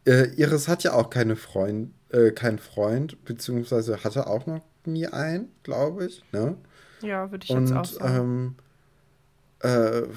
[0.06, 5.08] äh, Iris hat ja auch keine Freund, äh, keinen Freund, beziehungsweise hatte auch noch nie
[5.08, 6.24] einen, glaube ich.
[6.32, 6.58] Ne?
[7.02, 8.56] Ja, würde ich Und, jetzt auch sagen.
[9.64, 10.08] Ähm,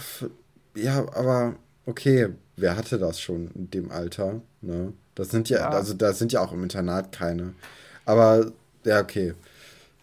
[0.75, 4.41] äh, ja, aber okay, wer hatte das schon in dem Alter?
[4.61, 4.93] Ne?
[5.21, 7.53] Das sind ja, ja, also da sind ja auch im Internat keine.
[8.07, 8.53] Aber,
[8.85, 9.35] ja, okay.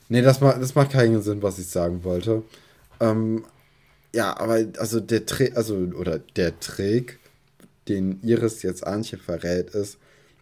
[0.10, 2.44] Nee, das, macht, das macht keinen Sinn, was ich sagen wollte.
[3.00, 3.44] Ähm,
[4.14, 7.20] ja, aber also der Trick, also, oder der Trick,
[7.88, 9.98] den Iris jetzt Antje verrät, ist,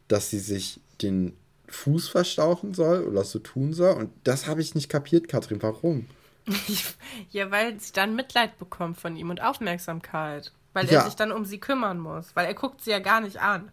[0.10, 1.38] dass sie sich den
[1.70, 3.96] Fuß verstauchen soll oder so tun soll.
[3.96, 5.64] Und das habe ich nicht kapiert, Katrin.
[5.64, 6.06] Warum?
[7.32, 10.52] ja, weil sie dann Mitleid bekommt von ihm und Aufmerksamkeit.
[10.74, 11.00] Weil ja.
[11.00, 12.36] er sich dann um sie kümmern muss.
[12.36, 13.72] Weil er guckt sie ja gar nicht an.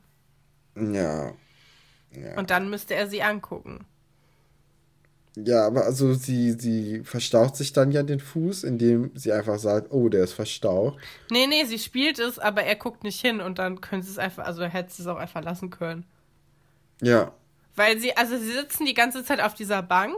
[0.76, 1.32] Ja.
[2.12, 2.36] ja.
[2.36, 3.86] Und dann müsste er sie angucken.
[5.34, 9.90] Ja, aber also sie, sie verstaucht sich dann ja den Fuß, indem sie einfach sagt,
[9.90, 10.98] oh, der ist verstaucht.
[11.30, 14.18] Nee, nee, sie spielt es, aber er guckt nicht hin und dann können sie es
[14.18, 16.04] einfach, also hätte sie es auch einfach lassen können.
[17.00, 17.32] Ja.
[17.76, 20.16] Weil sie, also sie sitzen die ganze Zeit auf dieser Bank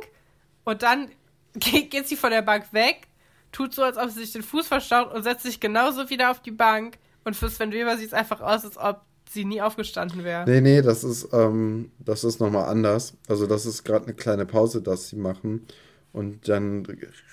[0.65, 1.11] und dann
[1.55, 3.07] geht, geht sie von der Bank weg,
[3.53, 6.43] tut so, als ob sie sich den Fuß verstaucht und setzt sich genauso wieder auf
[6.43, 6.99] die Bank.
[7.23, 9.03] Und für Sven Weber sieht es einfach aus, als ob
[9.35, 10.49] sie nie aufgestanden wäre.
[10.49, 13.15] Nee, nee, das ist, ähm, das ist nochmal anders.
[13.29, 15.67] Also das ist gerade eine kleine Pause, dass sie machen.
[16.13, 16.87] Und dann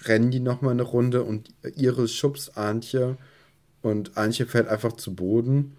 [0.06, 3.18] rennen die nochmal eine Runde und Iris schubst Antje
[3.82, 5.78] und Antje fällt einfach zu Boden.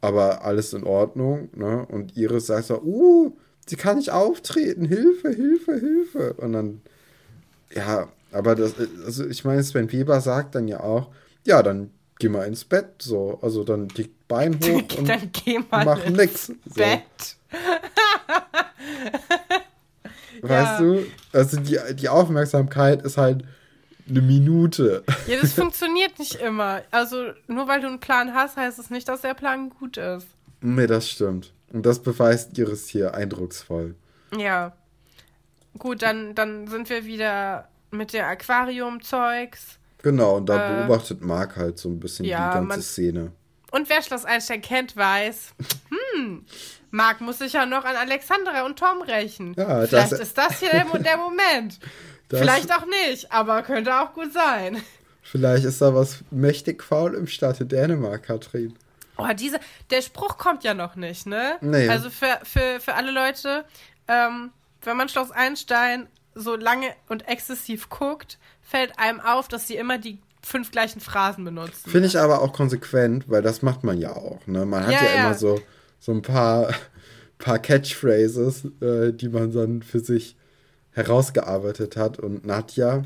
[0.00, 1.86] Aber alles in Ordnung, ne?
[1.86, 3.34] Und Iris sagt so, uh,
[3.66, 6.34] sie kann nicht auftreten, Hilfe, Hilfe, Hilfe.
[6.34, 6.82] Und dann,
[7.74, 8.74] ja, aber das,
[9.06, 11.08] also ich meine, Sven Weber sagt dann ja auch,
[11.46, 13.38] ja, dann geh mal ins Bett, so.
[13.42, 16.52] Also dann die Bein hoch und dann geh mal mach ins nix.
[16.74, 17.02] Bett.
[17.50, 17.58] So.
[20.48, 20.80] weißt ja.
[20.80, 21.06] du?
[21.32, 23.44] Also die, die Aufmerksamkeit ist halt
[24.08, 25.04] eine Minute.
[25.26, 26.82] Ja, das funktioniert nicht immer.
[26.90, 29.96] Also nur weil du einen Plan hast, heißt es das nicht, dass der Plan gut
[29.96, 30.26] ist.
[30.60, 31.52] Nee, das stimmt.
[31.72, 33.94] Und das beweist Iris hier eindrucksvoll.
[34.36, 34.72] Ja.
[35.78, 39.78] Gut, dann, dann sind wir wieder mit der Aquarium-Zeugs.
[40.04, 43.32] Genau, und da äh, beobachtet Mark halt so ein bisschen ja, die ganze man, Szene.
[43.70, 45.54] Und wer Schloss Einstein kennt, weiß,
[46.14, 46.44] hm,
[46.90, 49.54] Mark muss sich ja noch an Alexandra und Tom rächen.
[49.56, 51.80] Ja, Vielleicht das, ist das hier der, der Moment.
[52.28, 54.82] Vielleicht auch nicht, aber könnte auch gut sein.
[55.22, 58.76] Vielleicht ist da was mächtig faul im Staate Dänemark, Katrin.
[59.16, 61.56] Oh, diese, der Spruch kommt ja noch nicht, ne?
[61.62, 61.88] Nee.
[61.88, 63.64] Also für, für, für alle Leute,
[64.06, 64.50] ähm,
[64.82, 69.98] wenn man Schloss Einstein so lange und exzessiv guckt, fällt einem auf, dass sie immer
[69.98, 71.90] die fünf gleichen Phrasen benutzen.
[71.90, 74.46] Finde ich aber auch konsequent, weil das macht man ja auch.
[74.46, 74.66] Ne?
[74.66, 75.26] Man hat ja, ja, ja.
[75.26, 75.60] immer so,
[76.00, 76.74] so ein paar,
[77.38, 80.36] paar Catchphrases, äh, die man dann für sich
[80.92, 82.18] herausgearbeitet hat.
[82.18, 83.02] Und Nadja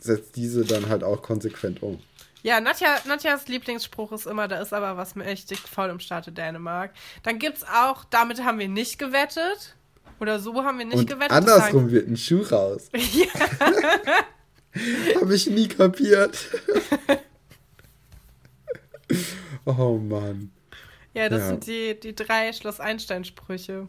[0.00, 2.00] setzt diese dann halt auch konsequent um.
[2.42, 6.92] Ja, Nadja, Nadjas Lieblingsspruch ist immer, da ist aber was mächtig faul im Staate Dänemark.
[7.24, 9.74] Dann gibt es auch, damit haben wir nicht gewettet.
[10.20, 11.32] Oder so haben wir nicht Und gewettet.
[11.32, 12.88] Andersrum wird ein Schuh raus.
[12.92, 13.26] ja.
[15.20, 16.38] Habe ich nie kapiert.
[19.64, 20.50] oh Mann.
[21.14, 21.46] Ja, das ja.
[21.48, 23.88] sind die, die drei Schloss Einstein-Sprüche.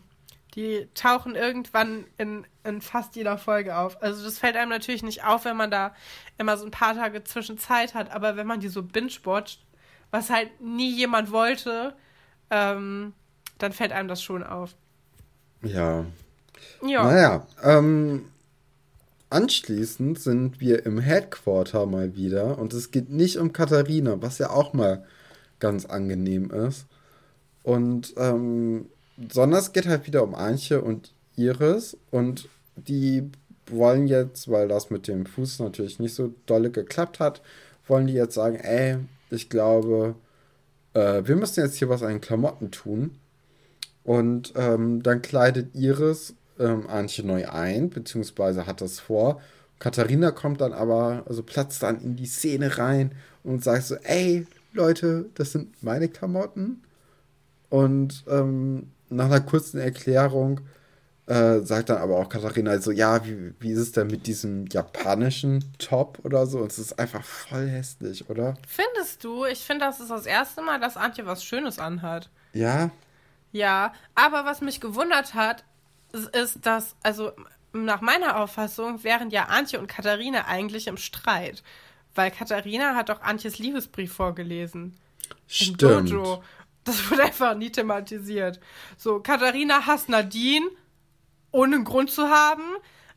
[0.56, 4.02] Die tauchen irgendwann in, in fast jeder Folge auf.
[4.02, 5.94] Also das fällt einem natürlich nicht auf, wenn man da
[6.38, 9.64] immer so ein paar Tage Zwischenzeit hat, aber wenn man die so binge-watcht,
[10.10, 11.96] was halt nie jemand wollte,
[12.50, 13.14] ähm,
[13.60, 14.76] dann fällt einem das schon auf.
[15.62, 16.06] Ja.
[16.82, 17.04] Ja.
[17.04, 18.32] Naja, ähm,
[19.30, 24.50] anschließend sind wir im Headquarter mal wieder und es geht nicht um Katharina, was ja
[24.50, 25.06] auch mal
[25.60, 26.86] ganz angenehm ist.
[27.64, 28.88] Und ähm,
[29.32, 33.30] sondern es geht halt wieder um Antje und Iris und die
[33.68, 37.42] wollen jetzt, weil das mit dem Fuß natürlich nicht so dolle geklappt hat,
[37.88, 38.98] wollen die jetzt sagen, ey,
[39.30, 40.16] ich glaube,
[40.94, 43.12] äh, wir müssen jetzt hier was an Klamotten tun.
[44.04, 49.42] Und ähm, dann kleidet Iris ähm, Antje neu ein, beziehungsweise hat das vor.
[49.80, 54.46] Katharina kommt dann aber, also platzt dann in die Szene rein und sagt so, ey,
[54.74, 56.84] Leute, das sind meine Klamotten.
[57.70, 60.62] Und ähm, nach einer kurzen Erklärung
[61.28, 64.66] äh, sagt dann aber auch Katharina so, ja, wie, wie ist es denn mit diesem
[64.68, 66.60] japanischen Top oder so?
[66.60, 68.56] Und es ist einfach voll hässlich, oder?
[68.68, 69.46] Findest du?
[69.46, 72.30] Ich finde, das ist das erste Mal, dass Antje was Schönes anhat.
[72.54, 72.90] Ja?
[73.52, 75.64] Ja, aber was mich gewundert hat,
[76.14, 77.32] ist, dass, also
[77.74, 81.64] nach meiner Auffassung wären ja Antje und Katharina eigentlich im Streit.
[82.16, 84.98] Weil Katharina hat doch Antjes Liebesbrief vorgelesen.
[85.48, 86.12] Stimmt.
[86.84, 88.60] Das wurde einfach nie thematisiert.
[88.98, 90.68] So, Katharina hasst Nadine,
[91.52, 92.64] ohne einen Grund zu haben,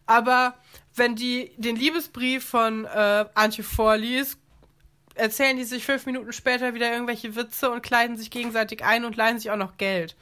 [0.07, 0.55] aber
[0.95, 4.39] wenn die den Liebesbrief von äh, Antje vorliest,
[5.15, 9.17] erzählen die sich fünf Minuten später wieder irgendwelche Witze und kleiden sich gegenseitig ein und
[9.17, 10.17] leihen sich auch noch Geld.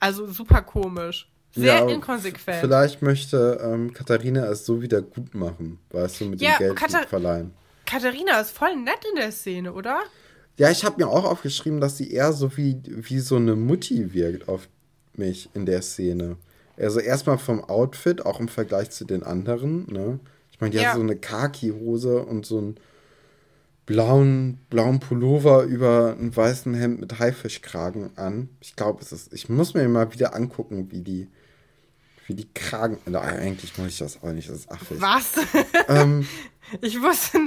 [0.00, 1.28] Also super komisch.
[1.52, 2.60] Sehr ja, inkonsequent.
[2.60, 6.76] Vielleicht möchte ähm, Katharina es so wieder gut machen, weißt du, mit ja, dem Geld
[6.76, 7.52] Katar verleihen.
[7.86, 10.00] Katharina ist voll nett in der Szene, oder?
[10.58, 14.12] Ja, ich habe mir auch aufgeschrieben, dass sie eher so wie, wie so eine Mutti
[14.12, 14.68] wirkt auf
[15.14, 16.36] mich in der Szene.
[16.76, 20.20] Also erstmal vom Outfit, auch im Vergleich zu den anderen, ne?
[20.52, 20.88] Ich meine, die ja.
[20.88, 22.76] hat so eine Khaki-Hose und so einen
[23.86, 28.48] blauen, blauen Pullover über einen weißen Hemd mit Haifischkragen an.
[28.60, 29.32] Ich glaube, es ist.
[29.32, 31.28] Ich muss mir mal wieder angucken, wie die,
[32.28, 32.98] wie die Kragen.
[33.06, 35.00] Na, eigentlich muss ich das auch nicht, das ist affig.
[35.00, 35.32] Was?
[35.88, 36.26] Ähm,
[36.82, 37.38] ich wusste,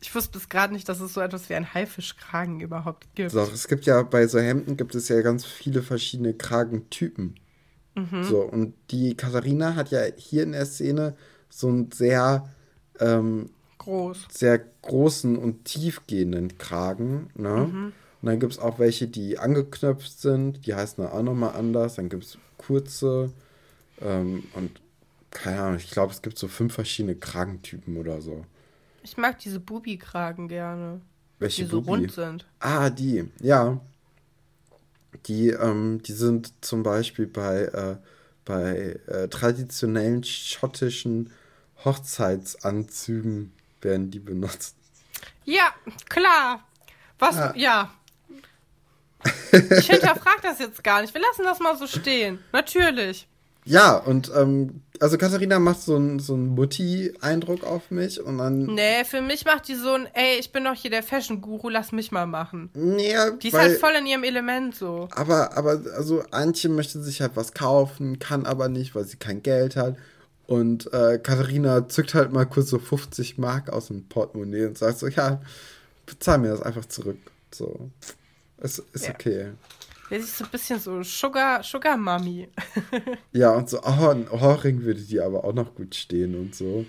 [0.00, 3.34] ich wusste bis gerade nicht, dass es so etwas wie ein Haifischkragen überhaupt gibt.
[3.34, 7.34] Doch, es gibt ja bei so Hemden gibt es ja ganz viele verschiedene Kragentypen.
[7.96, 8.22] Mhm.
[8.22, 11.16] So, und die Katharina hat ja hier in der Szene
[11.50, 12.48] so einen sehr
[13.00, 14.26] ähm, groß.
[14.30, 17.30] Sehr großen und tiefgehenden Kragen.
[17.34, 17.68] Ne?
[17.70, 17.92] Mhm.
[18.20, 21.96] Und dann gibt es auch welche, die angeknöpft sind, die heißen dann auch nochmal anders.
[21.96, 23.32] Dann gibt es kurze
[24.00, 24.80] ähm, und
[25.30, 28.44] keine Ahnung, ich glaube, es gibt so fünf verschiedene Kragentypen oder so.
[29.02, 31.00] Ich mag diese Bubi-Kragen gerne.
[31.38, 32.00] Welche die so Bubi?
[32.00, 32.46] rund sind.
[32.60, 33.80] Ah, die, ja.
[35.26, 37.96] Die, ähm, die sind zum Beispiel bei, äh,
[38.44, 41.30] bei äh, traditionellen schottischen
[41.84, 44.76] Hochzeitsanzügen werden die benutzt.
[45.44, 45.72] Ja,
[46.08, 46.66] klar.
[47.18, 47.52] Was, ja.
[47.56, 47.94] ja.
[49.52, 51.14] Ich hinterfrage das jetzt gar nicht.
[51.14, 52.38] Wir lassen das mal so stehen.
[52.52, 53.26] Natürlich.
[53.68, 58.64] Ja, und ähm, also Katharina macht so einen so Mutti-Eindruck auf mich und dann.
[58.66, 61.92] Nee, für mich macht die so ein, ey, ich bin doch hier der Fashion-Guru, lass
[61.92, 62.70] mich mal machen.
[62.74, 65.08] Nee, die ist weil, halt voll in ihrem Element so.
[65.12, 69.42] Aber, aber, also Antje möchte sich halt was kaufen, kann aber nicht, weil sie kein
[69.42, 69.96] Geld hat.
[70.46, 74.98] Und äh, Katharina zückt halt mal kurz so 50 Mark aus dem Portemonnaie und sagt
[74.98, 75.42] so, ja,
[76.06, 77.18] bezahl mir das einfach zurück.
[77.52, 77.90] So.
[78.56, 79.12] Es ist ja.
[79.12, 79.48] okay.
[80.10, 82.48] Der ist so ein bisschen so Sugar, Sugar Mami.
[83.32, 86.86] ja, und so, oh, ein Ohrring würde dir aber auch noch gut stehen und so.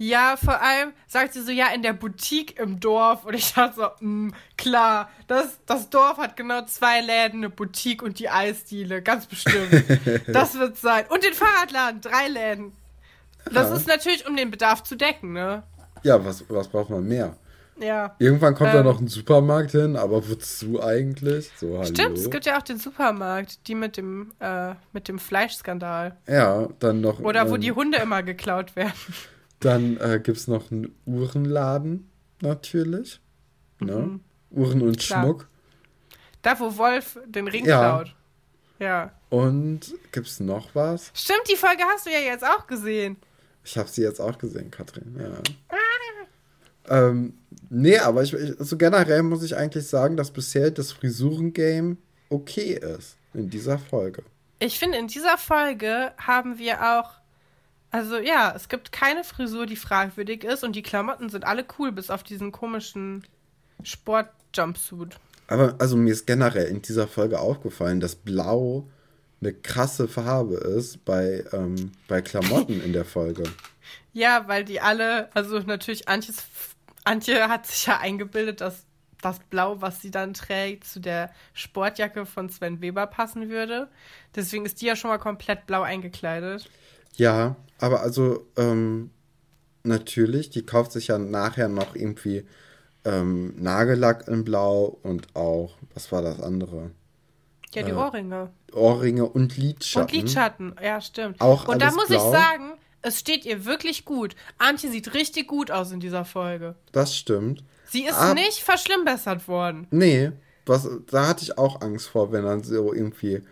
[0.00, 3.24] Ja, vor allem sagt sie so, ja, in der Boutique im Dorf.
[3.24, 8.02] Und ich dachte so, mh, klar, das, das Dorf hat genau zwei Läden, eine Boutique
[8.02, 9.72] und die Eisdiele, ganz bestimmt.
[10.28, 11.04] das wird sein.
[11.08, 12.72] Und den Fahrradladen, drei Läden.
[13.46, 13.74] Das Ja.
[13.76, 15.64] ist natürlich, um den Bedarf zu decken, ne?
[16.04, 17.36] Ja, was, was braucht man mehr?
[17.80, 18.16] Ja.
[18.18, 18.84] Irgendwann kommt da Ähm.
[18.86, 21.50] noch ein Supermarkt hin, aber wozu eigentlich?
[21.56, 21.84] So, hallo.
[21.84, 26.16] Stimmt, es gibt ja auch den Supermarkt, die mit dem, äh, mit dem Fleischskandal.
[26.26, 27.20] Ja, dann noch.
[27.20, 28.92] Oder wo ähm, die Hunde immer geklaut werden.
[29.60, 32.08] Dann äh, gibt es noch einen Uhrenladen,
[32.40, 33.20] natürlich.
[33.80, 33.96] Ne?
[33.96, 34.20] Mhm.
[34.50, 35.24] Uhren und Klar.
[35.24, 35.48] Schmuck.
[36.42, 37.80] Da, wo Wolf den Ring Ja.
[37.80, 38.14] klaut.
[38.78, 39.10] Ja.
[39.30, 41.10] Und gibt es noch was?
[41.12, 43.16] Stimmt, die Folge hast du ja jetzt auch gesehen.
[43.64, 45.16] Ich habe sie jetzt auch gesehen, Katrin.
[45.18, 45.76] Ja.
[46.88, 47.34] Ähm,
[47.70, 51.96] nee, aber ich, ich, so generell muss ich eigentlich sagen, dass bisher das Frisurengame
[52.30, 54.22] okay ist in dieser Folge.
[54.58, 57.10] Ich finde, in dieser Folge haben wir auch.
[57.90, 61.90] Also ja, es gibt keine Frisur, die fragwürdig ist und die Klamotten sind alle cool,
[61.90, 63.24] bis auf diesen komischen
[63.82, 65.16] Sport-Jumpsuit.
[65.46, 68.86] Aber also mir ist generell in dieser Folge aufgefallen, dass Blau
[69.40, 73.44] eine krasse Farbe ist bei, ähm, bei Klamotten in der Folge.
[74.14, 76.42] Ja, weil die alle, also natürlich Antjes,
[77.04, 78.84] Antje hat sich ja eingebildet, dass
[79.20, 83.88] das Blau, was sie dann trägt, zu der Sportjacke von Sven Weber passen würde.
[84.34, 86.70] Deswegen ist die ja schon mal komplett blau eingekleidet.
[87.16, 89.10] Ja, aber also ähm,
[89.82, 92.46] natürlich, die kauft sich ja nachher noch irgendwie
[93.04, 96.90] ähm, Nagellack in Blau und auch, was war das andere?
[97.74, 98.50] Ja, die Äh, Ohrringe.
[98.72, 100.02] Ohrringe und Lidschatten.
[100.02, 101.40] Und Lidschatten, ja, stimmt.
[101.40, 102.16] Auch und da muss blau.
[102.16, 104.34] ich sagen, es steht ihr wirklich gut.
[104.58, 106.74] Antje sieht richtig gut aus in dieser Folge.
[106.92, 107.62] Das stimmt.
[107.86, 109.86] Sie ist Ab- nicht verschlimmbessert worden.
[109.90, 110.32] Nee,
[110.66, 113.42] was, da hatte ich auch Angst vor, wenn dann so irgendwie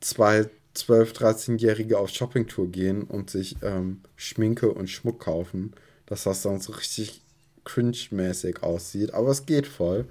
[0.00, 5.72] zwei 12-, 13-Jährige auf Shoppingtour gehen und sich ähm, Schminke und Schmuck kaufen,
[6.04, 7.22] dass das dann so richtig
[7.64, 9.14] cringe-mäßig aussieht.
[9.14, 10.06] Aber es geht voll.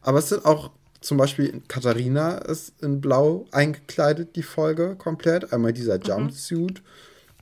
[0.00, 0.70] Aber es sind auch
[1.02, 5.52] zum Beispiel Katharina ist in Blau eingekleidet, die Folge komplett.
[5.52, 6.82] Einmal dieser Jumpsuit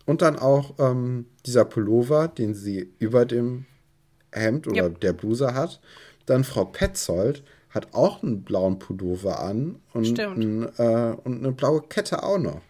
[0.07, 3.67] und dann auch ähm, dieser Pullover, den sie über dem
[4.33, 4.89] Hemd oder Ja.
[4.89, 5.81] der Bluse hat.
[6.27, 11.83] Dann Frau Petzold hat auch einen blauen Pullover an und, ein, äh, und eine blaue
[11.83, 12.61] Kette auch noch.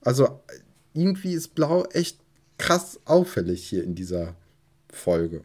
[0.00, 0.40] Also
[0.92, 2.18] irgendwie ist Blau echt
[2.58, 4.34] krass auffällig hier in dieser
[4.92, 5.44] Folge.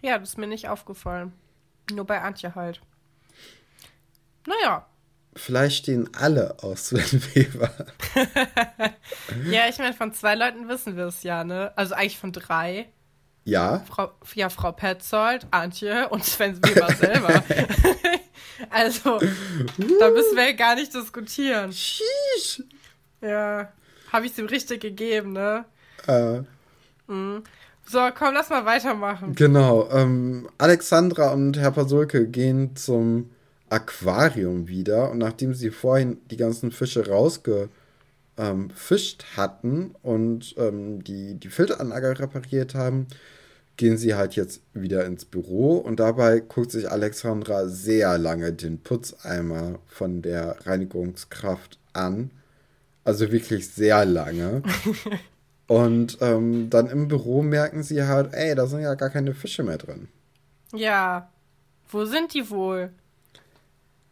[0.00, 1.32] Ja, das ist mir nicht aufgefallen.
[1.92, 2.80] Nur bei Antje halt.
[4.46, 4.86] Naja.
[5.34, 7.70] Vielleicht stehen alle aus Sven Weber.
[9.50, 11.72] Ja, ich meine, von zwei Leuten wissen wir es ja, ne?
[11.76, 12.88] Also eigentlich von drei.
[13.44, 17.42] Ja, Frau, ja, Frau Petzold, Antje und Sven Weber selber.
[18.70, 21.72] also, da müssen wir ja gar nicht diskutieren.
[21.72, 22.62] Sheesh.
[23.20, 23.72] Ja,
[24.12, 25.64] habe ich es ihm richtig gegeben, ne?
[26.06, 26.42] Äh,
[27.84, 29.34] So, komm, lass mal weitermachen.
[29.34, 29.88] genau.
[29.90, 33.30] Ähm, Alexandra und Herr Pasulke gehen zum
[33.72, 37.70] Aquarium wieder und nachdem sie vorhin die ganzen Fische rausgefischt
[38.74, 43.06] fischt hatten und ähm, die, die Filteranlage repariert haben,
[43.76, 48.78] gehen sie halt jetzt wieder ins Büro und dabei guckt sich Alexandra sehr lange den
[48.78, 52.30] Putzeimer von der Reinigungskraft an.
[53.04, 54.62] Also wirklich sehr lange.
[55.66, 59.62] Und ähm, dann im Büro merken sie halt, ey, da sind ja gar keine Fische
[59.62, 60.08] mehr drin.
[60.74, 61.30] Ja,
[61.88, 62.90] wo sind die wohl?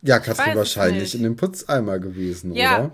[0.02, 1.14] Ja, Katrin wahrscheinlich nicht.
[1.14, 2.78] in dem Putzeimer gewesen, Ja.
[2.78, 2.92] oder?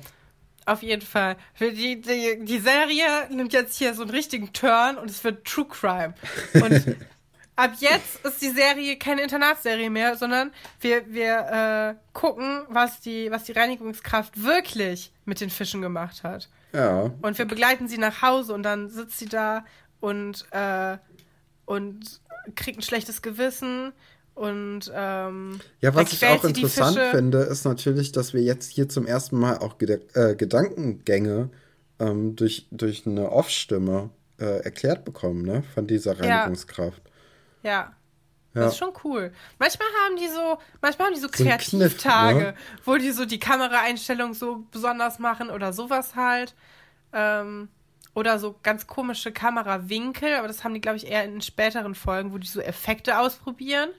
[0.66, 1.36] Auf jeden Fall.
[1.54, 5.44] Für Die, die, die Serie nimmt jetzt hier so einen richtigen Turn und es wird
[5.44, 6.14] True Crime.
[6.54, 6.96] Und
[7.56, 13.30] ab jetzt ist die Serie keine Internatsserie mehr, sondern wir, wir äh, gucken, was die,
[13.30, 16.48] was die Reinigungskraft wirklich mit den Fischen gemacht hat.
[16.72, 17.12] Ja.
[17.22, 19.64] Und wir begleiten sie nach Hause und dann sitzt sie da
[20.00, 20.98] und, äh,
[21.64, 22.20] und
[22.56, 23.92] kriegt ein schlechtes Gewissen
[24.36, 29.06] und ähm, Ja, was ich auch interessant finde, ist natürlich, dass wir jetzt hier zum
[29.06, 31.48] ersten Mal auch Geda äh, Gedankengänge
[31.98, 35.64] ähm, durch, durch eine Off-Stimme äh, erklärt bekommen, ne?
[35.74, 36.20] Von dieser.
[36.20, 37.00] Reinigungskraft.
[37.62, 37.94] Ja.
[38.54, 38.62] Ja.
[38.62, 39.32] Das ist schon cool.
[39.58, 42.54] Manchmal haben die so, manchmal haben die so So Kniff, Kreativtage, ne?
[42.84, 46.54] wo die so die Kameraeinstellung so besonders machen oder sowas halt.
[47.14, 47.70] Ähm,
[48.14, 52.32] oder so ganz komische Kamerawinkel, aber das haben die, glaube ich, eher in späteren Folgen,
[52.32, 53.90] wo die so Effekte ausprobieren.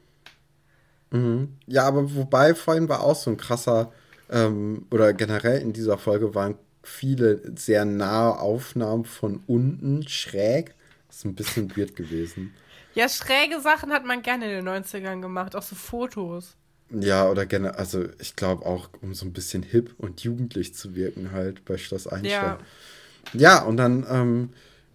[1.11, 1.57] Mhm.
[1.67, 3.91] Ja, aber wobei vorhin war auch so ein krasser,
[4.29, 10.75] ähm, oder generell in dieser Folge waren viele sehr nahe Aufnahmen von unten schräg.
[11.07, 12.53] Das ist ein bisschen weird gewesen.
[12.93, 16.55] Ja, schräge Sachen hat man gerne in den 90ern gemacht, auch so Fotos.
[16.89, 20.95] Ja, oder gerne, also ich glaube auch, um so ein bisschen hip und jugendlich zu
[20.95, 22.29] wirken halt bei Schloss Einstein.
[22.29, 22.59] Ja.
[23.33, 24.49] Ja, und dann ähm,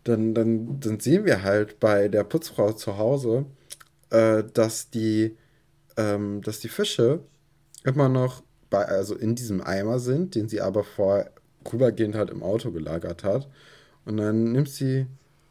[0.05, 3.47] dann, dann, dann sehen wir halt bei der Putzfrau zu Hause,
[4.11, 5.37] äh, dass die,
[5.97, 7.21] ähm, dass die Fische
[7.85, 11.27] immer noch bei, also in diesem Eimer sind, den sie aber vor
[11.73, 13.49] rübergehend halt im Auto gelagert hat.
[14.05, 15.07] Und dann nimmt sie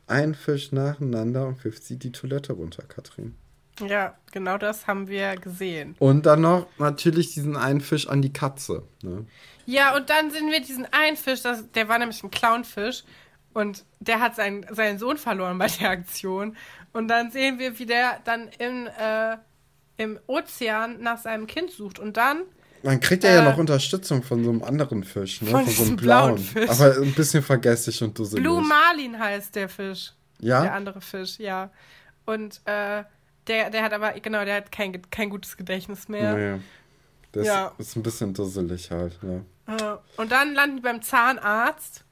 [0.08, 3.36] einen Fisch nacheinander und wirft sie die Toilette runter, Katrin.
[3.80, 5.96] Ja, genau das haben wir gesehen.
[6.00, 8.84] Und dann noch natürlich diesen einen Fisch an die Katze.
[9.02, 9.26] Ne?
[9.66, 13.04] Ja, und dann sehen wir diesen einen Fisch, das, der war nämlich ein Clownfisch.
[13.54, 16.56] Und der hat seinen, seinen Sohn verloren bei der Aktion.
[16.94, 19.38] Und dann sehen wir, wie der dann im, äh,
[20.02, 22.00] im Ozean nach seinem Kind sucht.
[22.00, 22.42] Und dann.
[22.82, 25.52] Man kriegt ja, äh, ja noch Unterstützung von so einem anderen Fisch, ne?
[25.52, 26.38] Von, von so einem blauen.
[26.40, 26.70] Fisch.
[26.70, 28.44] Aber ein bisschen vergesslich und dusselig.
[28.44, 30.14] Blue Marlin heißt der Fisch.
[30.40, 30.64] Ja.
[30.64, 31.70] Der andere Fisch, ja.
[32.26, 33.04] Und äh,
[33.46, 36.36] der, der hat aber, genau, der hat kein, kein gutes Gedächtnis mehr.
[36.36, 36.62] Nee.
[37.34, 37.72] Das ja.
[37.78, 40.00] ist ein bisschen dusselig halt, ja.
[40.18, 42.04] Und dann landen die beim Zahnarzt.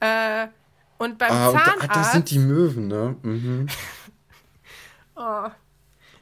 [0.00, 0.48] Äh,
[0.98, 1.82] und beim ah, Zahnarzt.
[1.82, 3.16] Und, ah, das sind die Möwen, ne?
[3.22, 3.66] Mhm.
[5.16, 5.48] oh.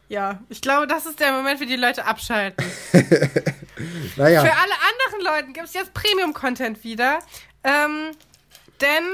[0.08, 2.64] Ja, ich glaube, das ist der Moment, für die Leute abschalten.
[4.16, 4.40] naja.
[4.40, 7.18] Für alle anderen Leute gibt es jetzt Premium-Content wieder.
[7.64, 8.12] Ähm,
[8.80, 9.04] denn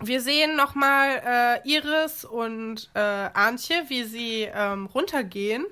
[0.00, 5.64] wir sehen nochmal äh, Iris und äh, Antje, wie sie ähm, runtergehen.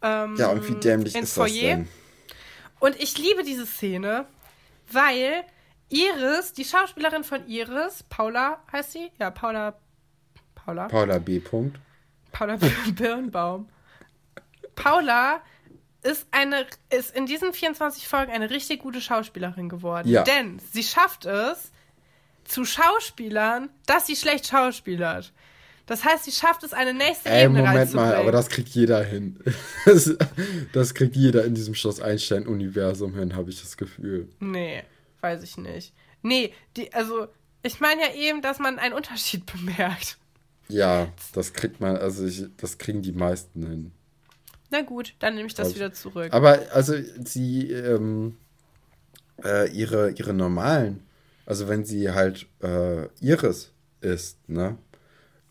[0.00, 1.46] Ähm, ja, und wie dämlich ist Foyer.
[1.46, 1.88] das denn?
[2.78, 4.26] Und ich liebe diese Szene,
[4.92, 5.42] weil
[5.88, 9.10] Iris, die Schauspielerin von Iris, Paula heißt sie?
[9.18, 9.74] Ja, Paula.
[10.54, 10.86] Paula.
[10.86, 11.40] Paula B.
[11.40, 11.80] Punkt.
[12.32, 12.58] Paula
[12.94, 13.68] Birnbaum.
[14.74, 15.40] Paula
[16.02, 20.08] ist eine ist in diesen 24 Folgen eine richtig gute Schauspielerin geworden.
[20.08, 20.22] Ja.
[20.22, 21.72] Denn sie schafft es
[22.44, 25.32] zu Schauspielern, dass sie schlecht schauspielert.
[25.86, 29.02] Das heißt, sie schafft es, eine nächste Ey, Ebene Moment mal, aber das kriegt jeder
[29.02, 29.38] hin.
[29.86, 30.14] Das,
[30.72, 34.28] das kriegt jeder in diesem Schloss Einstein-Universum hin, habe ich das Gefühl.
[34.38, 34.82] Nee.
[35.22, 35.94] Weiß ich nicht.
[36.22, 37.28] Nee, die, also,
[37.62, 40.18] ich meine ja eben, dass man einen Unterschied bemerkt.
[40.68, 43.92] Ja, das kriegt man, also ich, das kriegen die meisten hin.
[44.70, 46.32] Na gut, dann nehme ich das also, wieder zurück.
[46.32, 46.94] Aber also
[47.24, 48.36] sie, ähm,
[49.42, 51.02] äh, ihre, ihre normalen,
[51.46, 54.76] also wenn sie halt äh, Iris ist, ne?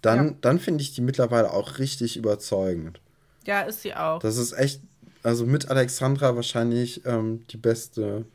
[0.01, 0.35] Dann, ja.
[0.41, 3.01] dann finde ich die mittlerweile auch richtig überzeugend.
[3.45, 4.19] Ja, ist sie auch.
[4.19, 4.81] Das ist echt,
[5.23, 8.25] also mit Alexandra wahrscheinlich ähm, die beste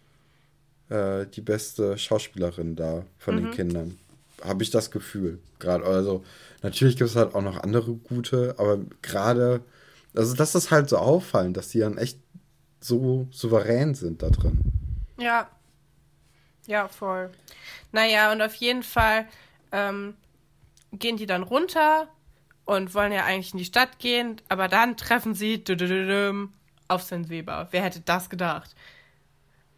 [0.92, 3.44] äh, die beste Schauspielerin da von mhm.
[3.44, 3.98] den Kindern.
[4.42, 5.38] Habe ich das Gefühl.
[5.58, 6.24] Gerade, also
[6.62, 9.62] natürlich gibt es halt auch noch andere gute, aber gerade,
[10.14, 12.18] also das ist halt so auffallend, dass die dann echt
[12.80, 14.58] so souverän sind da drin.
[15.18, 15.48] Ja.
[16.66, 17.30] Ja, voll.
[17.92, 19.26] Naja, und auf jeden Fall
[19.72, 20.14] ähm,
[20.92, 22.08] gehen die dann runter
[22.64, 25.64] und wollen ja eigentlich in die Stadt gehen, aber dann treffen sie
[26.88, 27.68] auf Sven Weber.
[27.70, 28.74] Wer hätte das gedacht?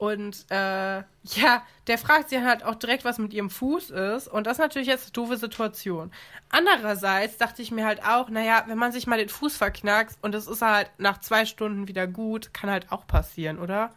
[0.04, 0.54] Und äh,
[1.22, 4.28] ja, der fragt sie halt auch direkt, was mit ihrem Fuß ist.
[4.28, 6.10] Und das ist natürlich jetzt eine doofe Situation.
[6.50, 10.34] Andererseits dachte ich mir halt auch, naja, wenn man sich mal den Fuß verknackt und
[10.34, 13.90] es ist halt nach zwei Stunden wieder gut, kann halt auch passieren, oder?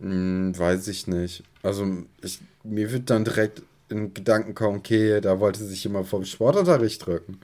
[0.00, 1.42] Hm, weiß ich nicht.
[1.62, 1.86] Also
[2.22, 7.06] ich, mir wird dann direkt in Gedanken kommen, okay, da wollte sich jemand vom Sportunterricht
[7.06, 7.40] drücken.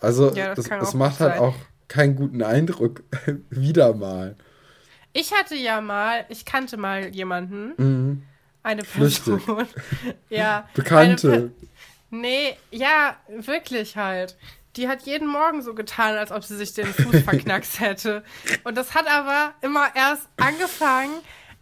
[0.00, 1.54] Also ja, das, das, das macht halt auch
[1.88, 3.02] keinen guten Eindruck.
[3.50, 4.36] wieder mal.
[5.12, 8.22] Ich hatte ja mal, ich kannte mal jemanden, mhm.
[8.62, 9.42] eine Person.
[10.30, 10.68] ja.
[10.74, 11.52] Bekannte.
[12.10, 14.36] nee, ja, wirklich halt.
[14.76, 18.24] Die hat jeden Morgen so getan, als ob sie sich den Fuß verknackst hätte.
[18.64, 21.12] Und das hat aber immer erst angefangen.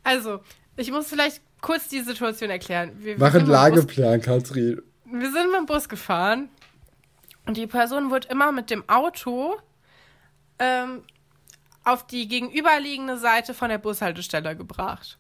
[0.05, 0.41] Also,
[0.77, 2.93] ich muss vielleicht kurz die Situation erklären.
[2.99, 4.81] Wir, Mach einen Lageplan, Katrin.
[5.05, 6.49] Wir sind mit dem Bus gefahren
[7.47, 9.57] und die Person wurde immer mit dem Auto
[10.61, 11.03] ähm,
[11.85, 15.19] auf die gegenüberliegende Seite von der Bushaltestelle gebracht.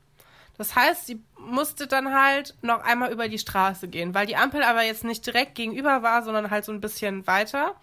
[0.58, 4.62] Das heißt, sie musste dann halt noch einmal über die Straße gehen, weil die Ampel
[4.62, 7.76] aber jetzt nicht direkt gegenüber war, sondern halt so ein bisschen weiter.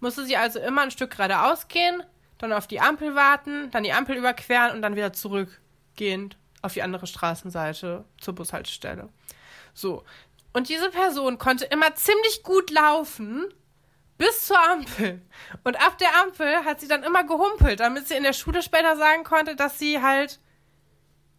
[0.00, 2.02] Musste sie also immer ein Stück geradeaus gehen,
[2.38, 6.82] dann auf die Ampel warten, dann die Ampel überqueren und dann wieder zurückgehen auf die
[6.82, 9.08] andere Straßenseite zur Bushaltestelle.
[9.72, 10.04] So.
[10.52, 13.44] Und diese Person konnte immer ziemlich gut laufen,
[14.18, 15.20] bis zur Ampel.
[15.64, 18.96] Und ab der Ampel hat sie dann immer gehumpelt, damit sie in der Schule später
[18.96, 20.40] sagen konnte, dass sie halt,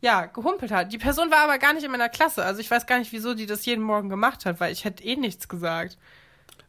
[0.01, 0.91] ja, gehumpelt hat.
[0.93, 2.43] Die Person war aber gar nicht in meiner Klasse.
[2.43, 5.03] Also ich weiß gar nicht, wieso die das jeden Morgen gemacht hat, weil ich hätte
[5.03, 5.97] eh nichts gesagt.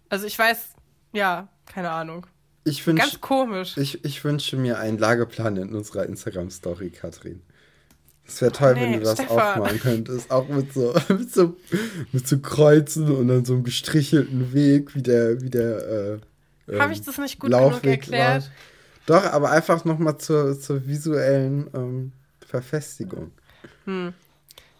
[0.08, 0.74] Also ich weiß,
[1.12, 2.26] ja, keine Ahnung.
[2.64, 3.76] Ich wünsch, Ganz komisch.
[3.76, 7.42] Ich, ich wünsche mir einen Lageplan in unserer Instagram-Story, Katrin.
[8.28, 9.38] Es wäre toll, nee, wenn du das Stefan.
[9.38, 10.30] aufmalen könntest.
[10.30, 11.56] Auch mit so, mit so,
[12.12, 16.20] mit so Kreuzen und dann so einem gestrichelten Weg, wie der, wie der
[16.68, 18.42] äh, Habe ich das nicht gut Laufweg genug erklärt?
[18.44, 19.20] War.
[19.22, 22.12] Doch, aber einfach nochmal zur, zur visuellen ähm,
[22.46, 23.32] Verfestigung.
[23.86, 24.12] Hm.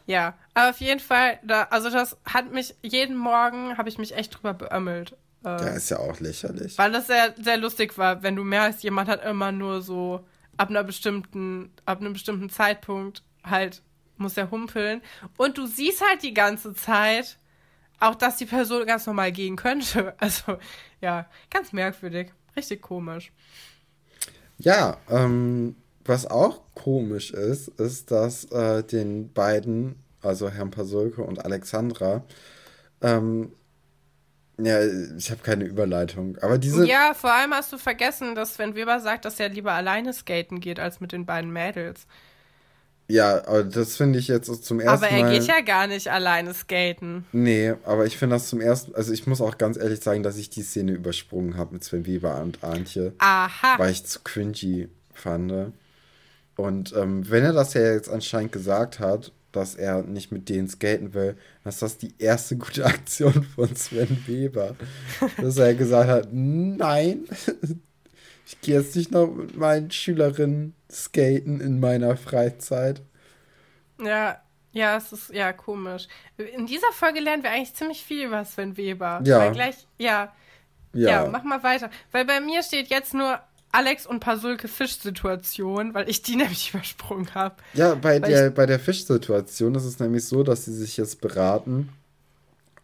[0.07, 4.14] Ja, aber auf jeden Fall, da, also das hat mich, jeden Morgen habe ich mich
[4.14, 5.16] echt drüber beömmelt.
[5.44, 6.76] Äh, Ja, ist ja auch lächerlich.
[6.76, 10.24] Weil das sehr, sehr lustig war, wenn du merkst, jemand hat immer nur so
[10.59, 13.82] ab einer bestimmten, ab einem bestimmten Zeitpunkt halt
[14.16, 15.01] muss er humpeln.
[15.36, 17.38] Und du siehst halt die ganze Zeit
[18.01, 20.14] auch, dass die Person ganz normal gehen könnte.
[20.18, 20.59] Also,
[21.01, 22.32] ja, ganz merkwürdig.
[22.57, 23.32] Richtig komisch.
[24.59, 31.44] Ja, ähm, was auch komisch ist, ist, dass äh, den beiden, also Herrn Pasulke und
[31.44, 32.24] Alexandra,
[33.01, 33.53] ähm,
[34.61, 34.84] ja,
[35.16, 38.99] ich habe keine Überleitung, aber diese, Ja, vor allem hast du vergessen, dass Sven Weber
[38.99, 42.09] sagt, dass er lieber alleine skaten geht als mit den beiden Mädels.
[43.09, 45.32] Ja, aber das finde ich jetzt zum ersten Aber er Mal.
[45.32, 47.24] geht ja gar nicht alleine skaten.
[47.32, 50.36] Nee, aber ich finde das zum ersten, also ich muss auch ganz ehrlich sagen, dass
[50.36, 53.78] ich die Szene übersprungen habe mit Sven Weber und Antje, Aha.
[53.78, 55.72] weil ich zu cringy fand.
[56.56, 60.68] Und ähm, wenn er das ja jetzt anscheinend gesagt hat, dass er nicht mit denen
[60.68, 64.76] skaten will, dann ist das die erste gute Aktion von Sven Weber.
[65.40, 67.20] dass er gesagt hat, nein,
[68.49, 73.03] ich gehe jetzt nicht noch mit meinen Schülerinnen skaten in meiner Freizeit.
[74.03, 74.40] Ja,
[74.72, 76.09] ja, es ist ja komisch.
[76.57, 79.20] In dieser Folge lernen wir eigentlich ziemlich viel über Sven Weber.
[79.24, 79.40] Ja.
[79.40, 80.32] Weil gleich, ja,
[80.94, 81.90] Ja, ja, mach mal weiter.
[82.11, 83.38] Weil bei mir steht jetzt nur
[83.70, 87.57] Alex und Pasulke Fischsituation, weil ich die nämlich übersprungen habe.
[87.74, 91.20] Ja, bei Weil der, bei der Fischsituation ist es nämlich so, dass sie sich jetzt
[91.20, 91.90] beraten,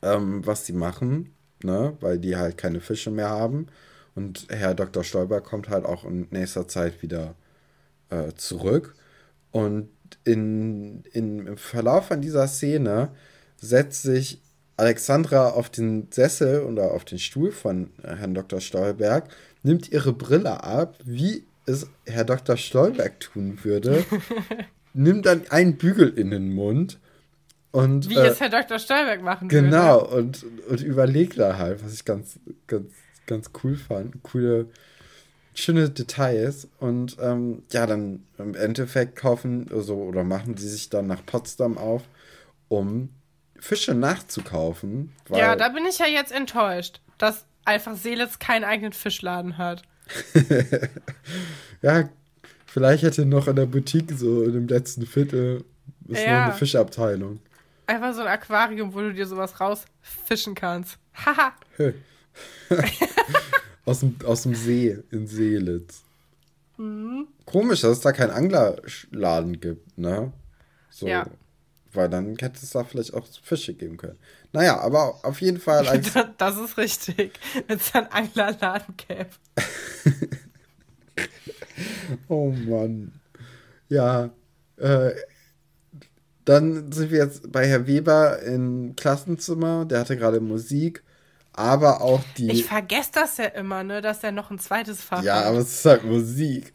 [0.02, 1.96] ähm, was sie machen, ne?
[2.00, 3.68] weil die halt keine Fische mehr haben.
[4.14, 5.04] Und Herr Dr.
[5.04, 7.34] Stolper kommt halt auch in nächster Zeit wieder
[8.10, 8.94] äh, zurück.
[9.50, 9.88] Und
[10.24, 13.10] in, in, im Verlauf von dieser Szene
[13.56, 14.40] setzt sich
[14.76, 18.60] Alexandra auf den Sessel oder auf den Stuhl von Herrn Dr.
[18.60, 19.28] Stolberg,
[19.62, 22.56] nimmt ihre Brille ab, wie es Herr Dr.
[22.56, 24.04] Stolberg tun würde,
[24.94, 26.98] nimmt dann einen Bügel in den Mund
[27.70, 28.78] und Wie äh, es Herr Dr.
[28.78, 29.66] Stolberg machen würde.
[29.66, 32.86] genau und, und überlegt da halt, was ich ganz, ganz,
[33.26, 34.22] ganz cool fand.
[34.22, 34.66] Coole,
[35.54, 36.68] schöne Details.
[36.78, 41.78] Und ähm, ja, dann im Endeffekt kaufen so oder machen sie sich dann nach Potsdam
[41.78, 42.02] auf,
[42.68, 43.10] um
[43.58, 45.12] Fische nachzukaufen.
[45.30, 49.82] Ja, da bin ich ja jetzt enttäuscht, dass einfach Seelitz keinen eigenen Fischladen hat.
[51.82, 52.08] ja,
[52.66, 55.64] vielleicht hätte noch in der Boutique so in dem letzten Viertel
[56.08, 56.44] ist noch Ja.
[56.44, 57.40] eine Fischabteilung.
[57.86, 60.98] Einfach so ein Aquarium, wo du dir sowas rausfischen kannst.
[61.14, 61.52] Haha.
[63.86, 66.04] Aus dem, aus dem See in Seelitz.
[66.78, 67.28] Mhm.
[67.44, 70.32] Komisch, dass es da keinen Anglerladen gibt, ne?
[70.88, 71.06] So.
[71.06, 71.26] Ja.
[71.92, 74.18] Weil dann hätte es da vielleicht auch Fische geben können.
[74.52, 76.12] Naja, aber auf jeden Fall als.
[76.38, 77.38] Das ist richtig.
[77.66, 79.28] Wenn es einen Anglerladen gäbe.
[82.28, 83.12] oh Mann.
[83.88, 84.30] Ja.
[84.78, 85.12] Äh,
[86.44, 89.84] dann sind wir jetzt bei Herr Weber im Klassenzimmer.
[89.84, 91.03] Der hatte gerade Musik,
[91.56, 92.50] aber auch die.
[92.50, 95.44] Ich vergesse das ja immer, ne, dass er noch ein zweites Fach Ja, hat.
[95.46, 96.72] aber es ist halt Musik.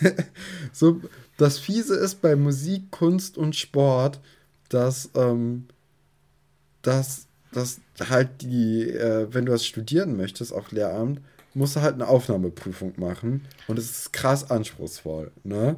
[0.72, 1.00] so,
[1.36, 4.20] das Fiese ist bei Musik, Kunst und Sport,
[4.68, 5.66] dass, ähm,
[6.82, 11.20] dass, dass halt die, äh, wenn du das studieren möchtest auf Lehramt,
[11.54, 13.46] musst du halt eine Aufnahmeprüfung machen.
[13.66, 15.76] Und es ist krass anspruchsvoll, ne?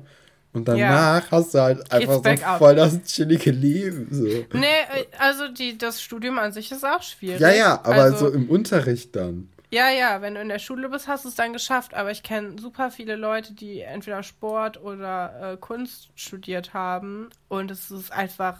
[0.54, 4.08] Und danach hast du halt einfach so voll das chillige Leben.
[4.10, 4.24] So.
[4.24, 7.40] Nee, äh, also die, das Studium an sich ist auch schwierig.
[7.40, 9.48] Ja, ja, aber also, so im Unterricht dann.
[9.70, 11.94] Ja, ja, wenn du in der Schule bist, hast du es dann geschafft.
[11.94, 17.30] Aber ich kenne super viele Leute, die entweder Sport oder äh, Kunst studiert haben.
[17.48, 18.58] Und es ist einfach,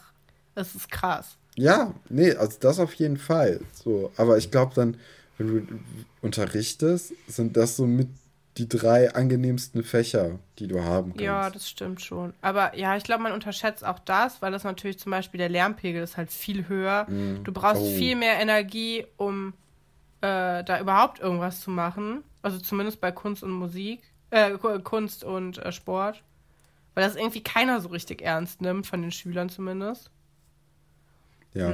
[0.55, 1.37] es ist krass.
[1.57, 3.61] Ja, nee, also das auf jeden Fall.
[3.75, 4.97] So, aber ich glaube dann,
[5.37, 5.67] wenn du
[6.23, 8.09] unterrichtest, sind das so mit
[8.59, 11.23] die drei angenehmsten Fächer, die du haben kannst.
[11.25, 12.35] Ja, das stimmt schon.
[12.43, 16.03] Aber ja, ich glaube, man unterschätzt auch das, weil das natürlich zum Beispiel der Lärmpegel
[16.03, 17.07] ist halt viel höher.
[17.45, 17.97] Du brauchst Oh.
[17.97, 19.55] viel mehr Energie, um
[20.21, 22.23] äh, da überhaupt irgendwas zu machen.
[22.43, 26.23] Also zumindest bei Kunst und Musik, äh, Ku- Kunst und äh, Sport.
[26.95, 30.11] Weil das irgendwie keiner so richtig ernst nimmt, von den Schülern zumindest.
[31.55, 31.73] ja.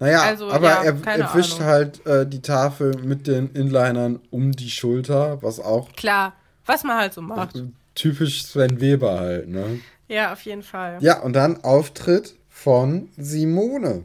[0.00, 1.66] Naja, Also, aber ja, er, er wischt Ahnung.
[1.66, 6.34] halt äh, die Tafel mit den Inlinern um die Schulter, was auch Klar,
[6.66, 7.62] was man halt so macht.
[7.94, 9.80] typisch Sven Weber halt, ne?
[10.08, 10.98] Ja, auf jeden Fall.
[11.00, 14.04] Ja, und dann Auftritt von Simone.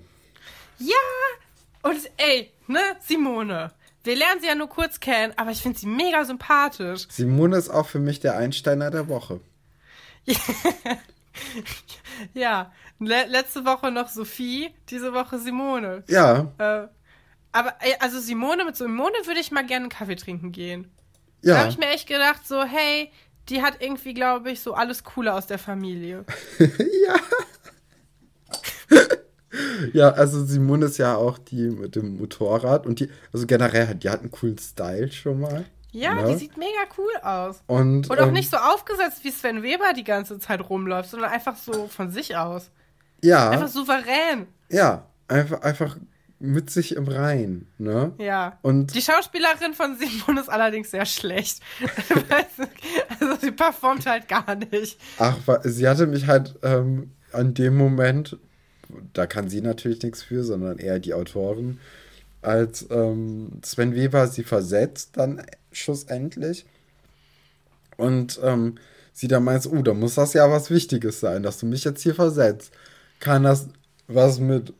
[1.82, 3.72] Und ey, ne, Simone.
[4.04, 7.08] Wir lernen sie ja nur kurz kennen, aber ich finde sie mega sympathisch.
[7.10, 9.40] Simone ist auch für mich der Einsteiner der Woche.
[12.34, 16.04] Ja, le letzte Woche noch Sophie, diese Woche Simone.
[16.08, 16.88] Ja, Äh,
[17.52, 20.92] aber also Simone, mit Simone würde ich mal gerne einen Kaffee trinken gehen.
[21.42, 21.58] Da ja.
[21.60, 23.12] habe ich mir echt gedacht, so, hey,
[23.48, 26.26] die hat irgendwie, glaube ich, so alles Coole aus der Familie.
[26.60, 27.16] ja.
[29.94, 34.10] Ja, also Simone ist ja auch die mit dem Motorrad und die, also generell, die
[34.10, 35.66] hat einen coolen Style schon mal.
[35.92, 36.28] Ja, ne?
[36.32, 37.62] die sieht mega cool aus.
[37.68, 41.32] Und, Und auch ähm, nicht so aufgesetzt, wie Sven Weber die ganze Zeit rumläuft, sondern
[41.32, 42.70] einfach so von sich aus.
[43.24, 44.48] Ja, Einfach souverän.
[44.70, 45.98] ja, einfach, einfach
[46.42, 48.14] mit sich im Rein, ne?
[48.18, 48.58] Ja.
[48.62, 51.60] Und Die Schauspielerin von Simone ist allerdings sehr schlecht.
[53.20, 54.98] also sie performt halt gar nicht.
[55.18, 58.38] ach, sie hatte mich halt ähm, an dem Moment,
[59.14, 61.80] da kann sie natürlich nichts für, sondern eher die Autoren,
[62.42, 66.66] als ähm, Sven Weber sie versetzt dann schlussendlich.
[67.98, 68.76] Und ähm,
[69.14, 72.02] sie dann meint, oh, da muss das ja was Wichtiges sein, dass du mich jetzt
[72.02, 72.72] hier versetzt.
[73.20, 73.68] Kann das
[74.08, 74.74] was mit,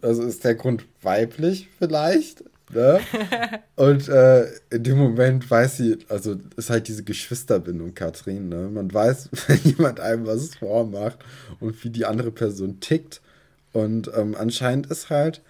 [0.00, 2.44] also ist der Grund weiblich vielleicht?
[2.72, 3.00] Ne?
[3.76, 8.48] Und äh, in dem Moment weiß sie, also ist halt diese Geschwisterbindung, Katrin.
[8.48, 8.68] Ne?
[8.68, 11.18] Man weiß, wenn jemand einem was vormacht
[11.60, 13.20] und wie die andere Person tickt.
[13.72, 15.42] Und ähm, anscheinend ist halt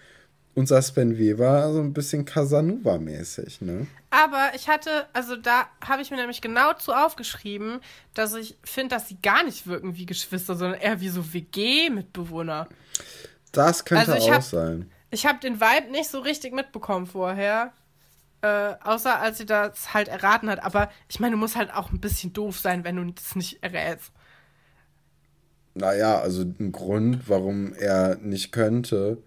[0.55, 3.61] unser Sven Weber so ein bisschen Casanova-mäßig.
[3.62, 3.86] Ne?
[4.11, 7.80] Aber ich hatte, also da habe ich mir nämlich genau zu aufgeschrieben,
[8.14, 12.68] dass ich finde, dass sie gar nicht wirken wie Geschwister, sondern eher wie so WG-Mitbewohner.
[13.53, 14.90] Das könnte Also auch hab- sein.
[15.11, 17.72] Ich habe den Vibe nicht so richtig mitbekommen vorher.
[18.40, 20.64] Äh, außer als sie das halt erraten hat.
[20.64, 23.62] Aber ich meine, du musst halt auch ein bisschen doof sein, wenn du das nicht
[23.62, 24.11] errätst.
[25.74, 29.18] Naja, also ein Grund, warum er nicht könnte,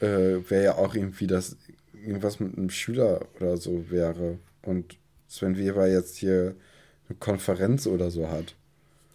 [0.00, 1.56] äh, wäre ja auch irgendwie, dass
[1.94, 4.38] irgendwas mit einem Schüler oder so wäre.
[4.62, 4.96] Und
[5.28, 6.54] Sven Weber jetzt hier
[7.08, 8.54] eine Konferenz oder so hat.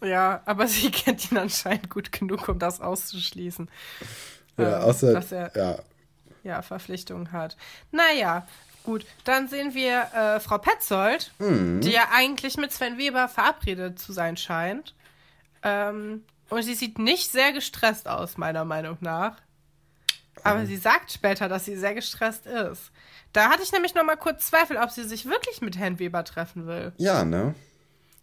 [0.02, 3.68] Ja, aber sie kennt ihn anscheinend gut genug, um das auszuschließen.
[4.58, 5.78] Ja, Ähm, außer, dass er ja,
[6.44, 7.56] ja, Verpflichtungen hat.
[7.92, 8.46] Naja,
[8.84, 9.06] gut.
[9.24, 11.80] Dann sehen wir äh, Frau Petzold, Mhm.
[11.80, 14.94] die ja eigentlich mit Sven Weber verabredet zu sein scheint.
[15.62, 19.36] Ähm, und sie sieht nicht sehr gestresst aus, meiner Meinung nach.
[20.44, 22.90] Aber sie sagt später, dass sie sehr gestresst ist.
[23.32, 26.24] Da hatte ich nämlich noch mal kurz Zweifel, ob sie sich wirklich mit Herrn Weber
[26.24, 26.92] treffen will.
[26.98, 27.54] ja, ne?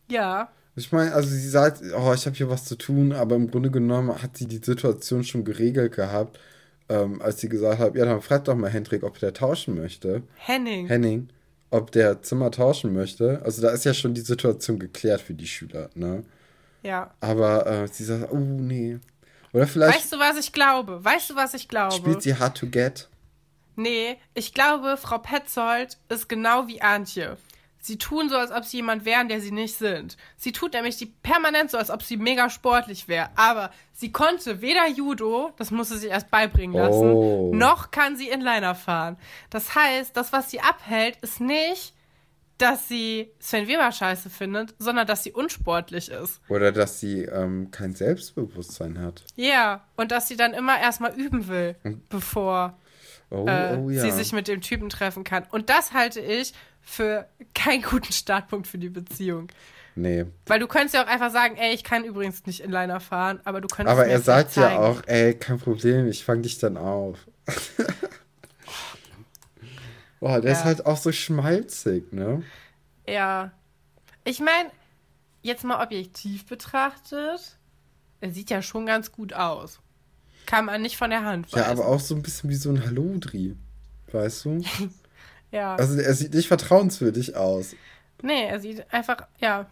[0.10, 0.50] Ja.
[0.76, 3.70] Ich meine, also sie sagt, oh, ich habe hier was zu tun, aber im Grunde
[3.70, 6.40] genommen hat sie die Situation schon geregelt gehabt,
[6.88, 10.24] ähm, als sie gesagt hat, ja, dann frag doch mal Hendrik, ob der tauschen möchte.
[10.36, 10.88] Henning.
[10.88, 11.30] Henning,
[11.70, 13.42] ob der Zimmer tauschen möchte.
[13.44, 16.24] Also da ist ja schon die Situation geklärt für die Schüler, ne?
[16.84, 17.12] ja.
[17.20, 19.00] Aber äh, sie sagt, oh nee.
[19.54, 21.04] Oder vielleicht Weißt du, was ich glaube?
[21.04, 21.95] Weißt du, was ich glaube?
[21.95, 23.08] spielt sie Hard to Get.
[23.76, 27.38] Nee, ich glaube, Frau Petzold ist genau wie Antje.
[27.82, 30.18] Sie tun so, als ob sie jemand wären, der sie nicht sind.
[30.36, 33.30] Sie tut nämlich die permanent so, als ob sie mega sportlich wäre.
[33.38, 37.52] Aber sie konnte weder Judo, das musste sie erst beibringen lassen, Oh.
[37.56, 39.16] noch kann sie Inliner fahren.
[39.50, 41.93] Das heißt, das, was sie abhält, ist nicht,
[42.62, 46.41] dass sie Sven Weber scheiße findet, sondern dass sie unsportlich ist.
[46.49, 49.24] Oder dass sie ähm, kein Selbstbewusstsein hat.
[49.36, 51.76] Ja, und dass sie dann immer erstmal üben will,
[52.10, 52.78] bevor
[53.32, 54.01] Oh, äh, oh ja.
[54.01, 55.45] sie sich mit dem Typen treffen kann.
[55.51, 56.51] Und das halte ich
[56.82, 59.49] für keinen guten Startpunkt für die Beziehung.
[59.93, 60.26] nee.
[60.47, 63.62] Weil du könntest ja auch einfach sagen, ey, ich kann übrigens nicht Inliner fahren, aber
[63.62, 67.20] du könntest Aber er sagt ja auch, ey, kein Problem, ich fang dich dann auf.
[70.20, 70.66] Boah, der ist Ja.
[70.66, 72.44] halt auch so schmalzig, ne?
[73.08, 73.52] Ja.
[74.26, 74.70] Ich meine,
[75.42, 77.58] jetzt mal objektiv betrachtet,
[78.22, 79.80] er sieht ja schon ganz gut aus.
[80.46, 81.70] Kann man nicht von der Hand Ja, weisen.
[81.72, 83.56] aber auch so ein bisschen wie so ein Halodri.
[84.12, 84.62] Weißt du?
[85.52, 85.76] Ja.
[85.78, 87.76] Also er sieht nicht vertrauenswürdig aus.
[88.22, 89.66] nee, er sieht einfach, ja.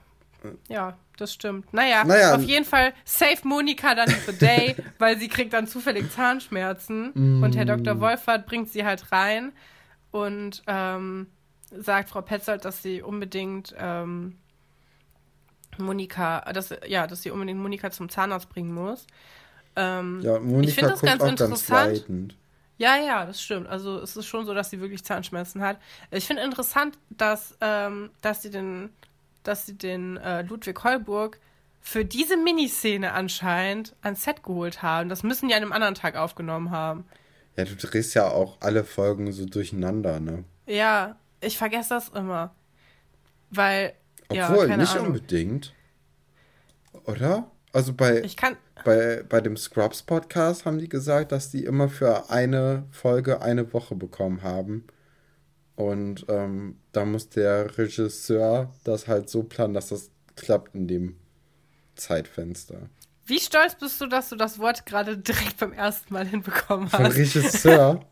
[0.69, 1.71] Ja, das stimmt.
[1.71, 2.33] Naja, Naja.
[2.35, 7.43] auf jeden Fall save Monika dann the day, weil sie kriegt dann zufällig Zahnschmerzen Mm.
[7.43, 7.99] und Herr Dr.
[7.99, 9.51] Wolfert bringt sie halt rein
[10.25, 11.27] und ähm,
[11.71, 14.37] sagt Frau Petzold, dass sie unbedingt ähm,
[15.77, 19.05] Monika, dass, ja, dass sie unbedingt Monika zum Zahnarzt bringen muss.
[19.75, 21.99] Ähm, Ja, Monika ich finde das ganz ganz interessant.
[21.99, 22.35] leidend.
[22.79, 23.67] Ja, ja, das stimmt.
[23.67, 25.79] Also es ist schon so, dass sie wirklich Zahnschmerzen hat.
[26.11, 28.89] Ich finde interessant, dass, ähm, dass sie den,
[29.43, 31.39] dass sie den äh, Ludwig Heuburg
[31.81, 35.09] für diese Miniszene anscheinend ans Set geholt haben.
[35.09, 37.05] Das müssen die an einem anderen Tag aufgenommen haben.
[37.57, 40.43] Ja, du drehst ja auch alle Folgen so durcheinander, ne?
[40.67, 42.53] Ja, ich vergesse das immer.
[43.49, 43.93] Weil,
[44.31, 45.07] ja, Obwohl, keine nicht Ahnung.
[45.07, 45.73] unbedingt.
[47.05, 47.49] Oder?
[47.73, 51.89] Also bei, Ich kann, bei, bei dem Scrubs Podcast haben die gesagt, dass die immer
[51.89, 54.85] für eine Folge eine Woche bekommen haben.
[55.75, 61.17] Und ähm, da muss der Regisseur das halt so planen, dass das klappt in dem
[61.95, 62.89] Zeitfenster.
[63.27, 67.05] Wie stolz bist du, dass du das Wort gerade direkt beim ersten Mal hinbekommen Von
[67.05, 67.15] hast?
[67.15, 68.01] Regisseur?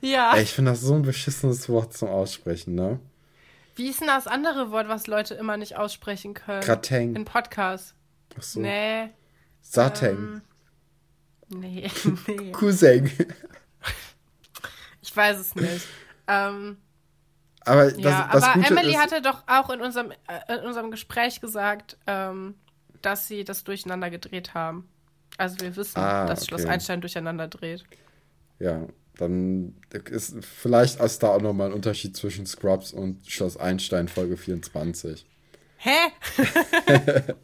[0.00, 0.34] Ja.
[0.34, 2.98] Ey, ich finde das so ein beschissenes Wort zum Aussprechen, ne?
[3.76, 6.62] Wie ist denn das andere Wort, was Leute immer nicht aussprechen können?
[6.62, 7.14] Grateng.
[7.14, 7.92] In Podcasts.
[8.38, 8.60] Ach so.
[8.60, 9.10] Nee.
[9.60, 10.16] Sateng.
[10.16, 10.42] Ähm,
[11.50, 11.90] Nee,
[12.26, 12.52] nee.
[12.52, 13.10] Cousin.
[15.00, 15.86] Ich weiß es nicht.
[16.26, 16.76] Ähm,
[17.64, 20.66] Aber das, ja, das aber Gute Emily ist, hatte doch auch in unserem, äh, in
[20.66, 22.54] unserem Gespräch gesagt, ähm,
[23.02, 24.88] dass sie das durcheinander gedreht haben.
[25.36, 26.72] Also wir wissen, Ah, dass Schloss okay.
[26.72, 27.84] Einstein durcheinander dreht.
[28.58, 28.86] Ja,
[29.16, 29.74] dann
[30.10, 35.26] ist vielleicht ist da auch nochmal ein Unterschied zwischen Scrubs und Schloss Einstein Folge 24.
[35.78, 35.90] Hä?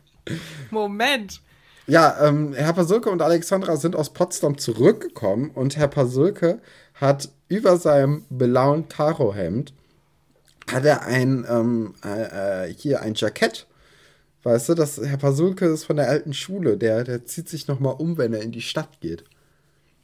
[0.70, 1.40] Moment.
[1.86, 6.60] Ja, ähm, Herr Pasulke und Alexandra sind aus Potsdam zurückgekommen und Herr Pasulke
[6.94, 9.74] hat über seinem blauen Karohemd
[10.72, 13.66] hat er ein ähm, äh, äh, hier ein Jackett.
[14.44, 17.80] Weißt du, das Herr Pasulke ist von der alten Schule, der der zieht sich noch
[17.80, 19.24] mal um, wenn er in die Stadt geht.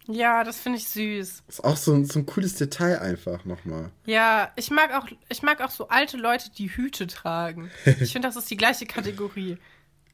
[0.06, 1.42] Ja, das finde ich süß.
[1.46, 3.90] Ist auch so ein, so ein cooles Detail einfach noch mal.
[4.06, 7.70] Ja, ich mag auch, ich mag auch so alte Leute, die Hüte tragen.
[8.00, 9.58] Ich finde, das ist die gleiche Kategorie.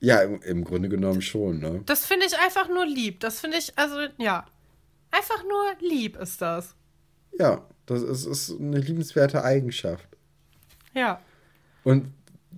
[0.00, 1.82] Ja, im, im Grunde genommen schon, ne?
[1.86, 3.20] Das finde ich einfach nur lieb.
[3.20, 4.44] Das finde ich, also, ja.
[5.10, 6.74] Einfach nur lieb ist das.
[7.38, 10.08] Ja, das ist, ist eine liebenswerte Eigenschaft.
[10.92, 11.20] Ja.
[11.84, 12.12] Und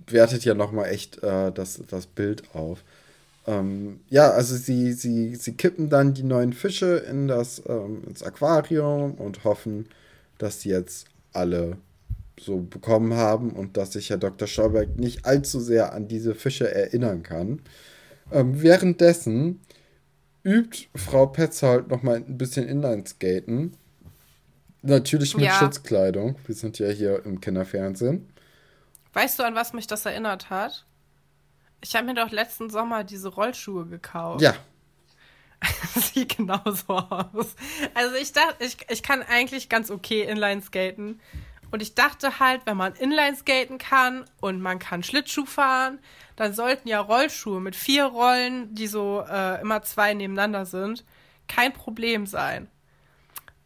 [0.07, 2.83] wertet ja noch mal echt äh, das, das Bild auf.
[3.47, 8.23] Ähm, ja, also sie, sie, sie kippen dann die neuen Fische in das, ähm, ins
[8.23, 9.87] Aquarium und hoffen,
[10.37, 11.77] dass die jetzt alle
[12.39, 14.47] so bekommen haben und dass sich Herr Dr.
[14.47, 17.61] Stolberg nicht allzu sehr an diese Fische erinnern kann.
[18.31, 19.59] Ähm, währenddessen
[20.43, 23.73] übt Frau Petzold noch mal ein bisschen Inlineskaten.
[24.81, 25.53] Natürlich mit Ja.
[25.53, 26.35] Schutzkleidung.
[26.45, 28.27] Wir sind ja hier im Kinderfernsehen.
[29.13, 30.85] Weißt du, an was mich das erinnert hat?
[31.81, 34.41] Ich habe mir doch letzten Sommer diese Rollschuhe gekauft.
[34.41, 34.55] Ja,
[35.95, 37.55] Sieht genauso aus.
[37.93, 41.19] Also ich dachte, ich, ich kann eigentlich ganz okay Inline skaten.
[41.71, 45.99] Und ich dachte halt, wenn man Inline skaten kann und man kann Schlittschuh fahren,
[46.35, 51.05] dann sollten ja Rollschuhe mit vier Rollen, die so äh, immer zwei nebeneinander sind,
[51.47, 52.67] kein Problem sein.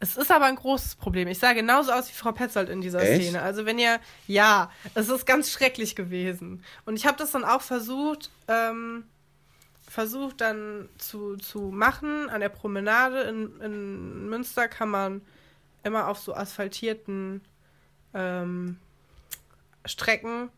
[0.04, 1.30] Es ist aber ein großes Problem.
[1.30, 3.24] Ich sah genauso aus wie Frau Petzold in dieser Echt?
[3.24, 3.42] Szene.
[3.42, 6.62] Also wenn ihr, ja, es ist ganz schrecklich gewesen.
[6.86, 9.06] Und ich habe das dann auch versucht, ähm,
[9.88, 12.30] versucht dann zu, zu machen.
[12.30, 15.22] An der Promenade in, in Münster kann man
[15.84, 17.40] immer auf so asphaltierten
[18.14, 18.80] ähm,
[19.86, 20.50] Strecken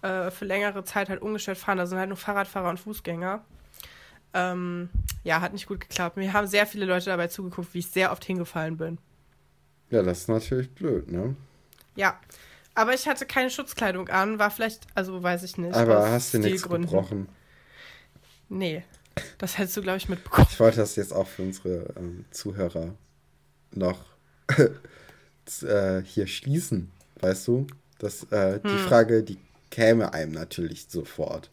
[0.00, 1.76] äh, für längere Zeit halt ungestört fahren.
[1.76, 3.44] Da sind halt nur Fahrradfahrer und Fußgänger.
[4.32, 4.88] Ähm,
[5.24, 6.16] ja, hat nicht gut geklappt.
[6.16, 8.98] Mir haben sehr viele Leute dabei zugeguckt, wie ich sehr oft hingefallen bin.
[9.90, 11.34] Ja, das ist natürlich blöd, ne?
[11.96, 12.18] Ja.
[12.74, 15.74] Aber ich hatte keine Schutzkleidung an, war vielleicht, also weiß ich nicht.
[15.74, 17.28] Aber hast du nichts gebrochen?
[18.48, 18.84] Nee.
[19.38, 20.46] Das hättest du, glaube ich, mitbekommen.
[20.50, 22.94] Ich wollte das jetzt auch für unsere ähm, Zuhörer
[23.72, 23.98] noch
[25.62, 26.90] äh, hier schließen,
[27.20, 27.66] weißt du?
[27.98, 28.78] Das, äh, Die Hm.
[28.78, 29.38] Frage, die
[29.70, 31.50] käme einem natürlich sofort.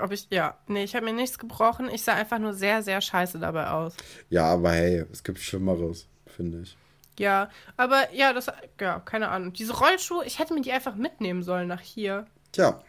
[0.00, 1.88] Ob ich, ja, nee, ich habe mir nichts gebrochen.
[1.90, 3.94] Ich sah einfach nur sehr, sehr scheiße dabei aus.
[4.30, 6.76] Ja, aber hey, es gibt Schlimmeres, finde ich.
[7.18, 8.46] Ja, aber ja, das,
[8.80, 9.52] ja, keine Ahnung.
[9.52, 12.26] Diese Rollschuhe, ich hätte mir die einfach mitnehmen sollen nach hier.
[12.52, 12.80] Tja,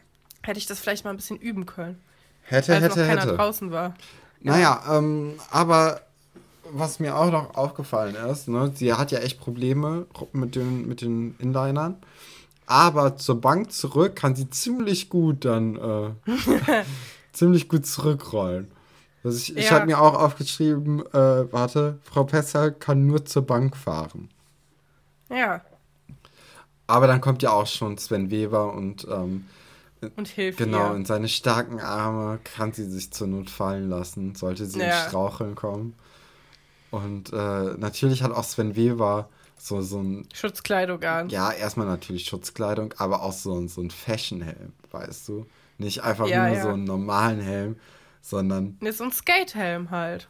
[0.43, 2.01] Hätte ich das vielleicht mal ein bisschen üben können.
[2.43, 3.35] hätte, als noch hätte, keiner hätte.
[3.35, 3.95] draußen war.
[4.39, 6.01] Naja, ähm, aber
[6.69, 11.01] was mir auch noch aufgefallen ist, ne, sie hat ja echt Probleme mit den, mit
[11.01, 11.97] den Inlinern.
[12.67, 15.77] Aber zur Bank zurück kann sie ziemlich gut dann
[16.27, 16.83] äh,
[17.33, 18.71] ziemlich gut zurückrollen.
[19.23, 19.71] Also ich ich Ja.
[19.71, 24.29] habe mir auch aufgeschrieben, äh, warte, Frau Pessel kann nur zur Bank fahren.
[25.29, 25.61] Ja,
[26.87, 29.45] Aber dann kommt ja auch schon Sven Weber und ähm,
[30.15, 30.95] und hilft genau, ihr.
[30.95, 34.85] in seine starken Arme kann sie sich zur Not fallen lassen, sollte sie Ja.
[34.85, 35.95] ins Straucheln kommen.
[36.91, 41.29] Und äh, natürlich hat auch Sven Weber so, so ein, Schutzkleidung an.
[41.29, 45.45] ja, erstmal natürlich Schutzkleidung, aber auch so, ein- so ein Fashion-Helm, weißt du?
[45.77, 46.61] Nicht einfach Ja, nur ja.
[46.63, 47.75] so einen normalen Helm,
[48.21, 50.27] sondern, Nee, so ein Skatehelm halt.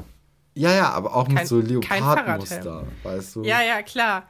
[0.55, 3.43] ja, ja, aber auch mit Kein- so kein Leopardmuster, weißt du?
[3.43, 4.27] Ja, ja, klar.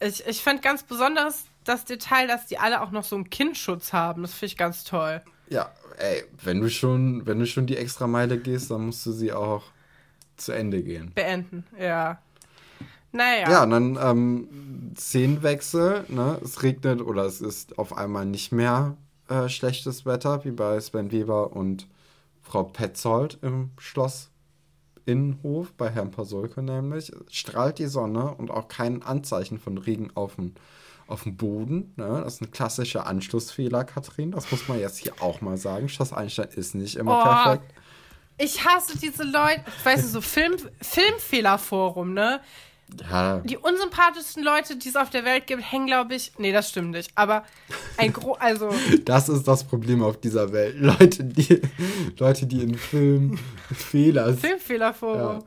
[0.00, 3.92] Ich, ich fand ganz besonders das Detail, dass die alle auch noch so einen Kinnschutz
[3.92, 4.22] haben.
[4.22, 5.22] Das finde ich ganz toll.
[5.48, 9.12] Ja, ey, wenn du schon, wenn du schon die extra Meile gehst, dann musst du
[9.12, 9.62] sie auch
[10.36, 11.12] zu Ende gehen.
[11.14, 12.18] Beenden, ja.
[13.14, 13.48] Naja.
[13.48, 16.38] Ja, und dann ähm, Szenenwechsel, ne?
[16.42, 18.96] Es regnet oder es ist auf einmal nicht mehr
[19.28, 21.86] äh, schlechtes Wetter, wie bei Sven Weber und
[22.42, 24.30] Frau Petzold im Schloss
[25.06, 27.12] Innenhof, bei Herrn Pasolke nämlich.
[27.30, 30.54] Strahlt die Sonne und auch kein Anzeichen von Regen auf dem,
[31.06, 31.92] auf dem Boden.
[31.94, 32.20] Ne?
[32.24, 34.32] Das ist ein klassischer Anschlussfehler, Katrin.
[34.32, 35.88] Das muss man jetzt hier auch mal sagen.
[35.88, 37.74] Schloss Einstein ist nicht immer Oh, perfekt.
[38.38, 42.40] Ich hasse diese Leute, weißt du, so Film, Filmfehlerforum, ne?
[43.10, 43.38] Ja.
[43.40, 46.32] Die unsympathischsten Leute, die es auf der Welt gibt, hängen, glaube ich.
[46.38, 47.10] Nee, das stimmt nicht.
[47.14, 47.44] Aber
[47.96, 48.72] ein gro also.
[49.04, 50.76] Das ist das Problem auf dieser Welt.
[50.78, 51.60] Leute, die,
[52.18, 53.38] Leute, die in Filmen
[53.74, 55.40] Fehler Filmfehlerforum.
[55.40, 55.44] Ja.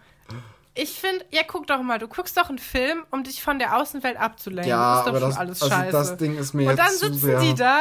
[0.74, 3.78] Ich finde, ja, guck doch mal, du guckst doch einen Film, um dich von der
[3.78, 4.70] Außenwelt abzulenken.
[4.70, 5.92] Ja, das ist doch aber schon das, alles also scheiße.
[5.92, 7.40] das Ding ist mir und dann jetzt zu sitzen sehr.
[7.40, 7.80] die da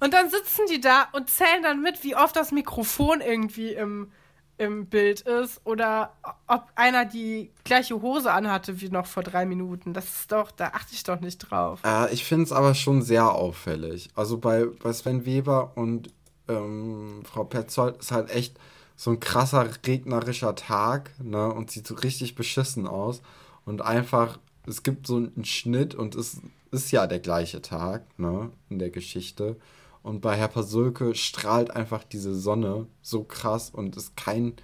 [0.00, 4.10] und dann sitzen die da und zählen dann mit, wie oft das Mikrofon irgendwie im,
[4.58, 6.12] im Bild ist oder
[6.46, 9.92] ob einer die gleiche Hose anhatte wie noch vor drei Minuten.
[9.92, 11.80] Das ist doch, da achte ich doch nicht drauf.
[11.84, 14.10] Äh, ich finde es aber schon sehr auffällig.
[14.14, 16.10] Also bei, bei Sven Weber und
[16.48, 18.58] ähm, Frau Petzold ist halt echt
[18.96, 21.52] so ein krasser regnerischer Tag, ne?
[21.52, 23.22] Und sieht so richtig beschissen aus.
[23.64, 26.40] Und einfach, es gibt so einen Schnitt und es
[26.70, 28.50] ist ja der gleiche Tag, ne?
[28.68, 29.56] In der Geschichte.
[30.02, 34.54] Und bei Herr Pasulke strahlt einfach diese Sonne so krass und ist kein,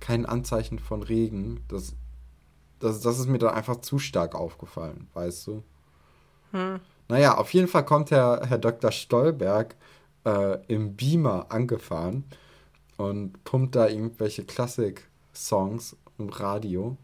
[0.00, 1.60] kein Anzeichen von Regen.
[1.68, 1.94] Das,
[2.80, 5.62] das, das ist mir dann einfach zu stark aufgefallen, weißt du?
[6.52, 6.80] Hm.
[7.08, 8.90] Naja, auf jeden Fall kommt Herr, Herr Dr.
[8.90, 9.76] Stolberg
[10.24, 12.24] äh, im Beamer angefahren
[12.96, 16.96] und pumpt da irgendwelche Klassik-Songs im Radio.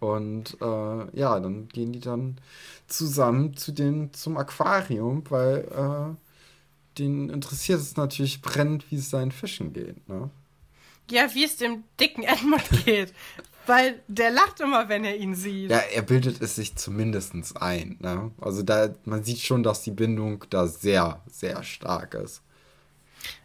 [0.00, 2.40] Und äh, ja, dann gehen die dann
[2.88, 6.31] zusammen zu den, zum Aquarium, weil äh,
[6.98, 10.08] den interessiert es natürlich brennend, wie es seinen Fischen geht.
[10.08, 10.30] Ne?
[11.10, 13.12] Ja, wie es dem dicken Edmund geht.
[13.66, 15.70] Weil der lacht immer, wenn er ihn sieht.
[15.70, 17.96] Ja, er bildet es sich zumindest ein.
[18.00, 18.32] Ne?
[18.40, 22.42] Also da, man sieht schon, dass die Bindung da sehr, sehr stark ist.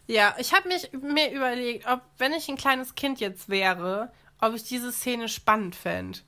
[0.06, 4.54] Ja, ich habe mich mir überlegt, ob, wenn ich ein kleines Kind jetzt wäre, ob
[4.54, 6.20] ich diese Szene spannend fände.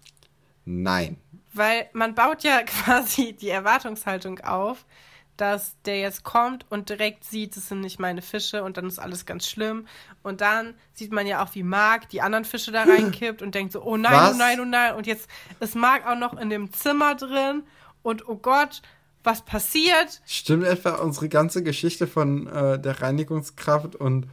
[0.64, 1.16] Nein.
[1.52, 4.84] Weil man baut ja quasi die Erwartungshaltung auf,
[5.40, 8.98] dass der jetzt kommt und direkt sieht, es sind nicht meine Fische und dann ist
[8.98, 9.86] alles ganz schlimm.
[10.22, 13.72] Und dann sieht man ja auch, wie Mark die anderen Fische da reinkippt und denkt
[13.72, 14.34] so, oh nein, Was?
[14.34, 14.94] oh nein, oh nein.
[14.96, 15.28] Und jetzt
[15.60, 17.62] ist Mark auch noch in dem Zimmer drin
[18.02, 18.82] und oh Gott,
[19.24, 20.20] was passiert?
[20.26, 24.26] Stimmt etwa unsere ganze Geschichte von äh, der Reinigungskraft und,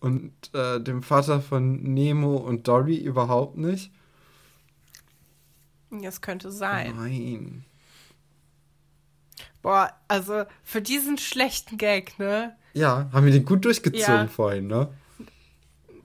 [0.00, 3.90] und äh, dem Vater von Nemo und Dory überhaupt nicht?
[5.90, 6.94] Das könnte sein.
[6.96, 7.64] Nein.
[9.64, 12.54] Boah, also für diesen schlechten Gag, ne?
[12.74, 14.26] Ja, haben wir den gut durchgezogen Ja.
[14.28, 14.88] vorhin, ne?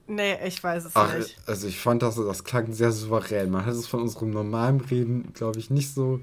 [0.06, 1.36] Nee, ich weiß es Ach, nicht.
[1.46, 3.50] also ich fand das, das klang sehr souverän.
[3.50, 6.20] Man hat es von unserem normalen Reden, glaube ich, nicht so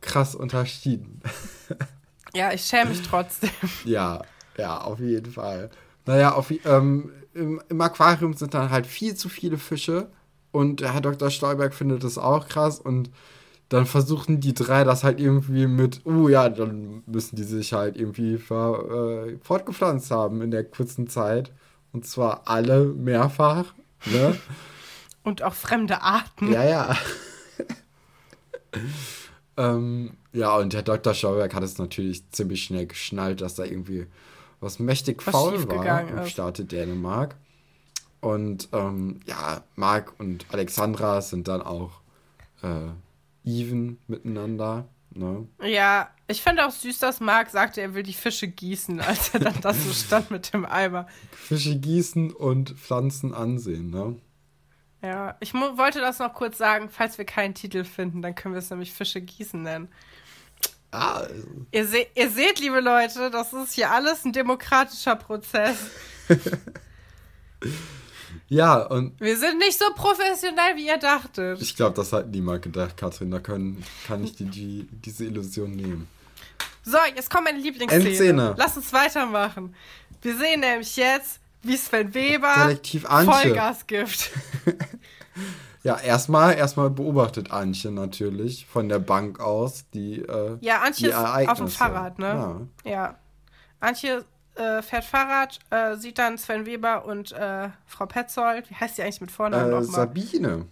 [0.00, 1.20] krass unterschieden.
[2.34, 3.48] Ja, ich schäme mich trotzdem.
[3.86, 4.20] Ja,
[4.58, 5.70] ja, auf jeden Fall.
[6.04, 10.10] Naja, auf, ähm, im, im Aquarium sind dann halt viel zu viele Fische
[10.52, 11.30] und Herr Dr.
[11.30, 13.10] Stolberg findet das auch krass und
[13.68, 17.96] dann versuchen die drei das halt irgendwie mit, oh ja, dann müssen die sich halt
[17.96, 21.52] irgendwie ver, äh, fortgepflanzt haben in der kurzen Zeit.
[21.92, 23.74] Und zwar alle mehrfach,
[24.06, 24.38] ne?
[25.22, 26.50] Und auch fremde Arten.
[26.52, 26.96] Ja, ja.
[29.58, 31.12] ähm, ja, und Herr Dr.
[31.12, 34.06] Schauberg hat es natürlich ziemlich schnell geschnallt, dass da irgendwie
[34.60, 36.26] was mächtig Was faul war im.
[36.26, 37.36] Staate Dänemark.
[38.20, 42.00] Und ähm, ja, Marc und Alexandra sind dann auch
[42.62, 42.88] äh,
[43.48, 44.88] even miteinander.
[45.10, 45.48] Ne?
[45.62, 49.40] Ja, ich fand auch süß, dass Marc sagte, er will die Fische gießen, als er
[49.40, 51.06] dann da so stand mit dem Eimer.
[51.32, 53.90] Fische gießen und Pflanzen ansehen.
[53.90, 54.16] Ne?
[55.02, 58.58] Ja, ich wollte das noch kurz sagen, falls wir keinen Titel finden, dann können wir
[58.58, 59.88] es nämlich Fische gießen nennen.
[60.90, 61.26] Ah,
[61.70, 65.76] Ihr, se ihr seht, liebe Leute, das ist hier alles ein demokratischer Prozess.
[68.48, 71.60] ja, und Wir sind nicht so professionell, wie ihr dachtet.
[71.60, 73.30] ich glaube, das hat niemand gedacht, Katrin.
[73.30, 76.08] Da können, kann ich die, die, diese Illusion nehmen.
[76.82, 78.04] So, jetzt kommt meine Lieblingsszene.
[78.08, 78.54] Endszene.
[78.56, 79.74] Lass uns weitermachen.
[80.22, 83.32] Wir sehen nämlich jetzt, wie Sven Weber Detektiv Antje.
[83.34, 84.30] Vollgas gibt.
[85.84, 91.12] Ja, erstmal erstmal beobachtet Antje natürlich von der Bank aus die äh, Ja, Antje die
[91.14, 91.68] ist auf dem.
[91.68, 92.68] Fahrrad, ne?
[92.84, 93.16] Ja.
[93.78, 94.24] Antje
[94.58, 99.02] äh, fährt Fahrrad, äh, sieht dann Sven Weber und äh, Frau Petzold, wie heißt die
[99.02, 99.30] eigentlich mit.
[99.30, 99.84] Vornamen Äh, nochmal?
[99.84, 100.66] Sabine.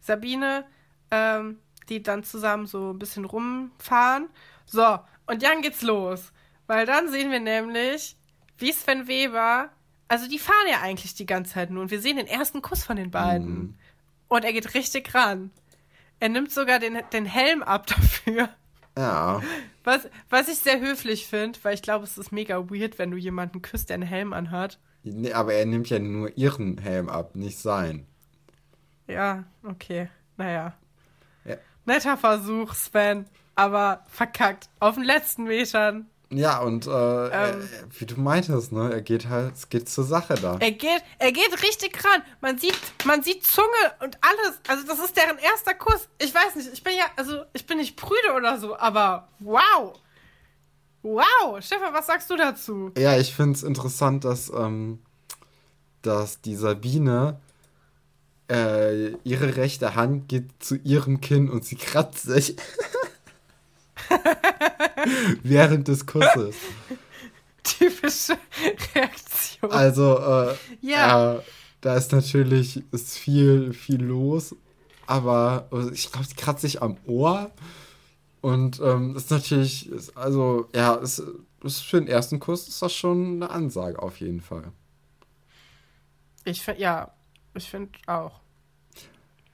[0.00, 0.64] Sabine,
[1.10, 4.28] ähm, die dann zusammen so ein bisschen rumfahren.
[4.66, 6.32] So, und dann geht's los.
[6.66, 8.16] Weil dann sehen wir nämlich,
[8.58, 9.68] wie Sven Weber,
[10.08, 12.84] also die fahren ja eigentlich die ganze Zeit nur und wir sehen den ersten Kuss
[12.84, 13.54] von den beiden.
[13.54, 13.74] Mhm.
[14.28, 15.50] Und er geht richtig ran.
[16.20, 18.48] Er nimmt sogar den, den Helm ab dafür.
[18.96, 19.42] Ja.
[19.84, 23.18] Was, was ich sehr höflich finde, weil ich glaube, es ist mega weird, wenn du
[23.18, 24.80] jemanden küsst, der einen Helm anhat.
[25.02, 28.06] Nee, aber er nimmt ja nur ihren Helm ab, nicht sein.
[29.06, 30.08] Ja, okay.
[30.38, 30.74] Naja.
[31.44, 31.56] Ja.
[31.84, 33.26] Netter Versuch, Sven.
[33.54, 34.70] Aber verkackt.
[34.80, 36.08] Auf den letzten Metern.
[36.36, 40.04] Ja, und äh, ähm, äh, wie du meintest, ne, er geht halt, es geht zur
[40.04, 40.56] Sache da.
[40.58, 42.22] Er geht, er geht richtig ran.
[42.40, 43.68] Man sieht, man sieht Zunge
[44.00, 44.58] und alles.
[44.68, 46.08] Also das ist deren erster Kuss.
[46.18, 49.94] Ich weiß nicht, ich bin ja, also ich bin nicht prüde oder so, aber wow.
[51.02, 52.90] Wow, Stefan, was sagst du dazu?
[52.96, 55.00] Ja, ich finde es interessant, dass, ähm,
[56.02, 57.38] dass die Sabine
[58.50, 62.56] äh, ihre rechte Hand geht zu ihrem Kinn und sie kratzt sich.
[65.42, 66.56] Während des Kusses.
[67.62, 68.36] Typische
[68.94, 69.70] Reaktion.
[69.70, 71.34] Also, äh, ja.
[71.34, 71.40] Äh,
[71.80, 74.54] da ist natürlich ist viel, viel los.
[75.06, 77.50] Aber ich glaube, sie kratzt sich am Ohr.
[78.40, 81.22] Und ähm, ist natürlich, ist, also, ja, ist,
[81.62, 84.70] ist für den ersten Kuss ist das schon eine Ansage auf jeden Fall.
[86.44, 87.10] Ich finde, ja,
[87.54, 88.40] ich finde auch.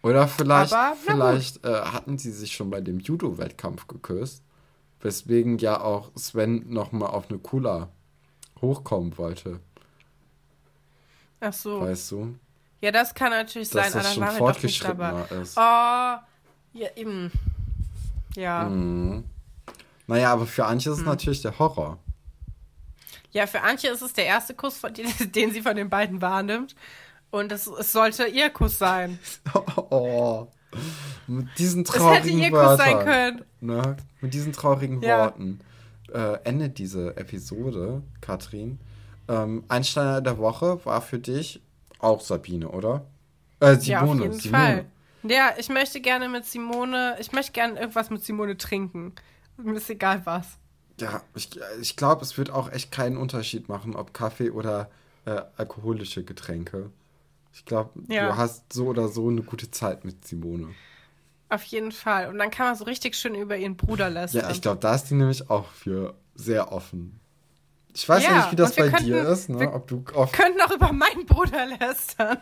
[0.03, 4.43] Oder vielleicht, Aber, vielleicht äh, hatten sie sich schon bei dem Judo-Wettkampf geküsst.
[5.03, 7.89] Weswegen ja auch Sven nochmal auf eine Kula
[8.61, 9.61] hochkommen wollte.
[11.41, 11.81] Ach so.
[11.81, 12.39] Weißt du?
[12.81, 15.57] Ja, das kann natürlich Dass sein, das schon fortgeschrittener ist.
[15.57, 17.31] Oh, ja, eben.
[18.37, 18.65] Ja.
[18.65, 19.25] Mhm.
[20.07, 21.11] Naja, aber für Antje ist es hm.
[21.11, 21.99] natürlich der Horror.
[23.33, 26.75] Ja, für Antje ist es der erste Kuss, den, den sie von den beiden wahrnimmt.
[27.31, 29.19] Und es, es sollte ihr Kuss sein.
[29.93, 30.47] Oh.
[31.27, 33.43] Mit diesen traurigen Wörtern.
[33.61, 33.97] Ne?
[34.21, 35.25] Mit diesen traurigen ja.
[35.25, 35.61] Worten
[36.13, 38.79] äh, endet diese Episode, Katrin.
[39.29, 41.61] Ähm, Einsteiner der Woche war für dich
[41.99, 43.07] auch Sabine, oder?
[43.61, 43.85] Äh, Simone.
[43.85, 44.65] Ja, auf jeden Simone.
[44.65, 44.85] Fall.
[45.23, 49.13] Ja, ich möchte gerne mit Simone, ich möchte gerne irgendwas mit Simone trinken.
[49.59, 50.57] Mir ist egal was.
[50.99, 51.51] Ja, ich,
[51.81, 54.91] ich glaube, es wird auch echt keinen Unterschied machen, ob Kaffee oder
[55.27, 56.91] äh, alkoholische Getränke.
[57.53, 58.29] Ich glaube, ja.
[58.29, 60.69] du hast so oder so eine gute Zeit mit Simone.
[61.49, 62.29] Auf jeden Fall.
[62.29, 64.43] Und dann kann man so richtig schön über ihren Bruder lästern.
[64.43, 67.19] Ja, ich glaube, da ist die nämlich auch für sehr offen.
[67.93, 69.73] Ich weiß ja, ja nicht, wie das bei könnten, dir ist, ne?
[69.73, 72.39] Ob du oft könnten auch über meinen Bruder lästern.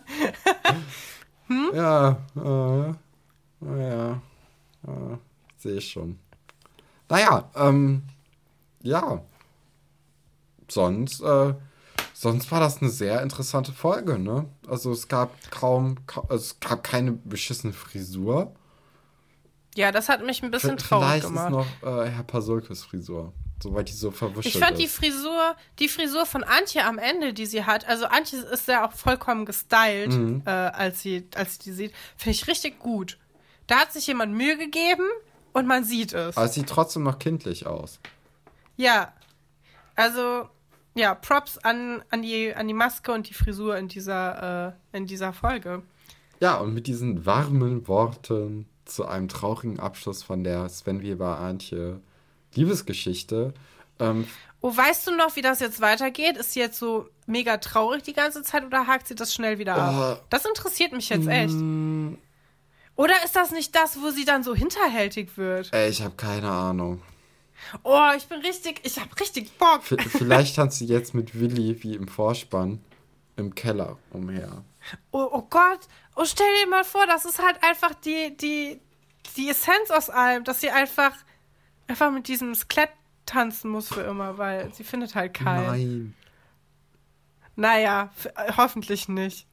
[1.46, 1.70] hm?
[1.74, 4.11] Ja, äh, ja,
[4.86, 5.16] äh,
[5.56, 6.18] sehe ich schon.
[7.09, 8.02] Naja, ähm,
[8.82, 9.22] ja.
[10.68, 11.54] Sonst, äh,
[12.20, 14.46] sonst war das eine sehr interessante Folge, ne?
[14.66, 18.52] Also es gab kaum, kaum also es gab keine beschissene Frisur.
[19.76, 21.52] Ja, das hat mich ein bisschen traurig Vielleicht gemacht.
[21.52, 25.54] Vielleicht ist noch äh, Herr Pasulkes Frisur, soweit die so verwuschelt Ich fand die Frisur,
[25.78, 29.46] die Frisur von Antje am Ende, die sie hat, also Antje ist ja auch vollkommen
[29.46, 30.42] gestylt, mhm.
[30.44, 33.16] äh, als sie, als sie die sieht, finde ich richtig gut.
[33.68, 35.06] Da hat sich jemand Mühe gegeben
[35.52, 36.36] und man sieht es.
[36.36, 38.00] Aber es sieht trotzdem noch kindlich aus.
[38.76, 39.12] Ja,
[39.94, 40.48] also
[40.95, 45.07] ja, Props an, an, die, an die Maske und die Frisur in dieser, äh, in
[45.07, 45.82] dieser Folge.
[46.41, 52.01] Ja, und mit diesen warmen Worten zu einem traurigen Abschluss von der Sven Weber Antje
[52.55, 53.53] Liebesgeschichte.
[54.01, 54.26] Ähm,
[54.61, 56.36] oh, weißt du noch, wie das jetzt weitergeht?
[56.36, 59.76] Ist sie jetzt so mega traurig die ganze Zeit oder hakt sie das schnell wieder
[59.76, 60.18] ab?
[60.20, 61.55] Oh, das interessiert mich jetzt echt.
[61.55, 62.14] Mm,
[62.97, 65.72] oder ist das nicht das, wo sie dann so hinterhältig wird?
[65.72, 67.03] Ey, ich habe keine Ahnung.
[67.82, 69.82] Oh, ich bin richtig, ich habe richtig Bock.
[69.82, 72.80] V vielleicht tanzt sie jetzt mit Willi wie im Vorspann
[73.36, 74.64] im Keller umher.
[75.11, 75.80] Oh, oh Gott,
[76.14, 78.80] und stell dir mal vor, das ist halt einfach die, die,
[79.36, 81.12] die Essenz aus allem, dass sie einfach,
[81.86, 82.90] einfach mit diesem Skelett
[83.26, 85.66] tanzen muss für immer, weil sie findet halt keinen.
[85.66, 86.14] Nein.
[87.56, 88.11] Naja,
[88.56, 89.46] hoffentlich nicht.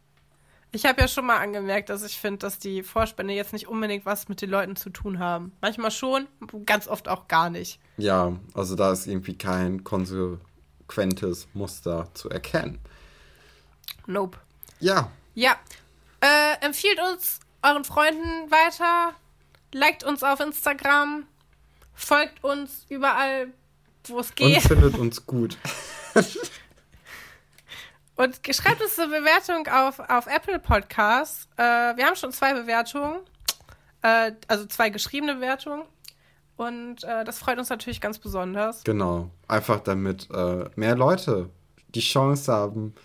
[0.76, 4.06] Ich habe ja schon mal angemerkt, dass ich finde, dass die Vorspänne jetzt nicht unbedingt
[4.06, 5.54] was mit den Leuten zu tun haben.
[5.62, 6.28] Manchmal schon,
[6.66, 7.80] ganz oft auch gar nicht.
[7.96, 12.80] Ja, also da ist irgendwie kein konsequentes Muster zu erkennen.
[14.06, 14.38] Nope.
[14.82, 15.10] Ja.
[15.34, 15.56] Ja,
[16.20, 19.14] äh, empfiehlt uns euren Freunden weiter,
[19.72, 21.26] liked uns auf Instagram,
[21.94, 23.48] folgt uns überall,
[24.10, 24.58] wo es geht.
[24.58, 25.58] Und findet uns gut.
[28.16, 31.50] Und schreibt uns eine Bewertung auf, auf Apple Podcasts.
[31.58, 31.64] Äh,
[31.98, 33.20] wir haben schon zwei Bewertungen,
[34.02, 35.84] äh, also zwei geschriebene Bewertungen.
[36.56, 38.84] Und äh, das freut uns natürlich ganz besonders.
[38.86, 41.50] Genau, einfach damit äh, mehr Leute
[41.90, 42.96] die Chance haben,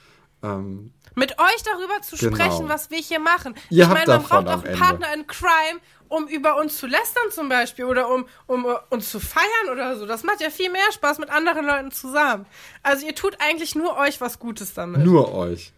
[0.42, 2.36] ähm, mit euch darüber zu genau.
[2.36, 3.54] sprechen, was wir hier machen.
[3.68, 7.30] Ihr ich meine, man braucht auch einen Partner in Crime, um über uns zu lästern
[7.30, 10.06] zum Beispiel oder um, um uh, uns zu feiern oder so.
[10.06, 12.46] Das macht ja viel mehr Spaß mit anderen Leuten zusammen.
[12.82, 15.04] Also ihr tut eigentlich nur euch was Gutes damit.
[15.04, 15.72] Nur euch.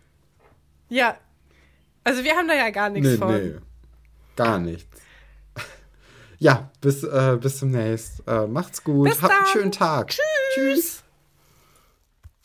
[0.89, 1.17] Ja.
[2.05, 3.35] Also wir haben da ja gar nichts nee, von.
[3.35, 3.55] Nee,
[4.37, 5.01] gar nichts.
[6.39, 8.29] ja, bis, äh, bis zum nächsten.
[8.29, 9.09] Äh, macht's gut.
[9.09, 10.09] Bis Habt einen schönen Tag.
[10.09, 10.23] Tschüss.
[10.55, 11.02] Tschüss.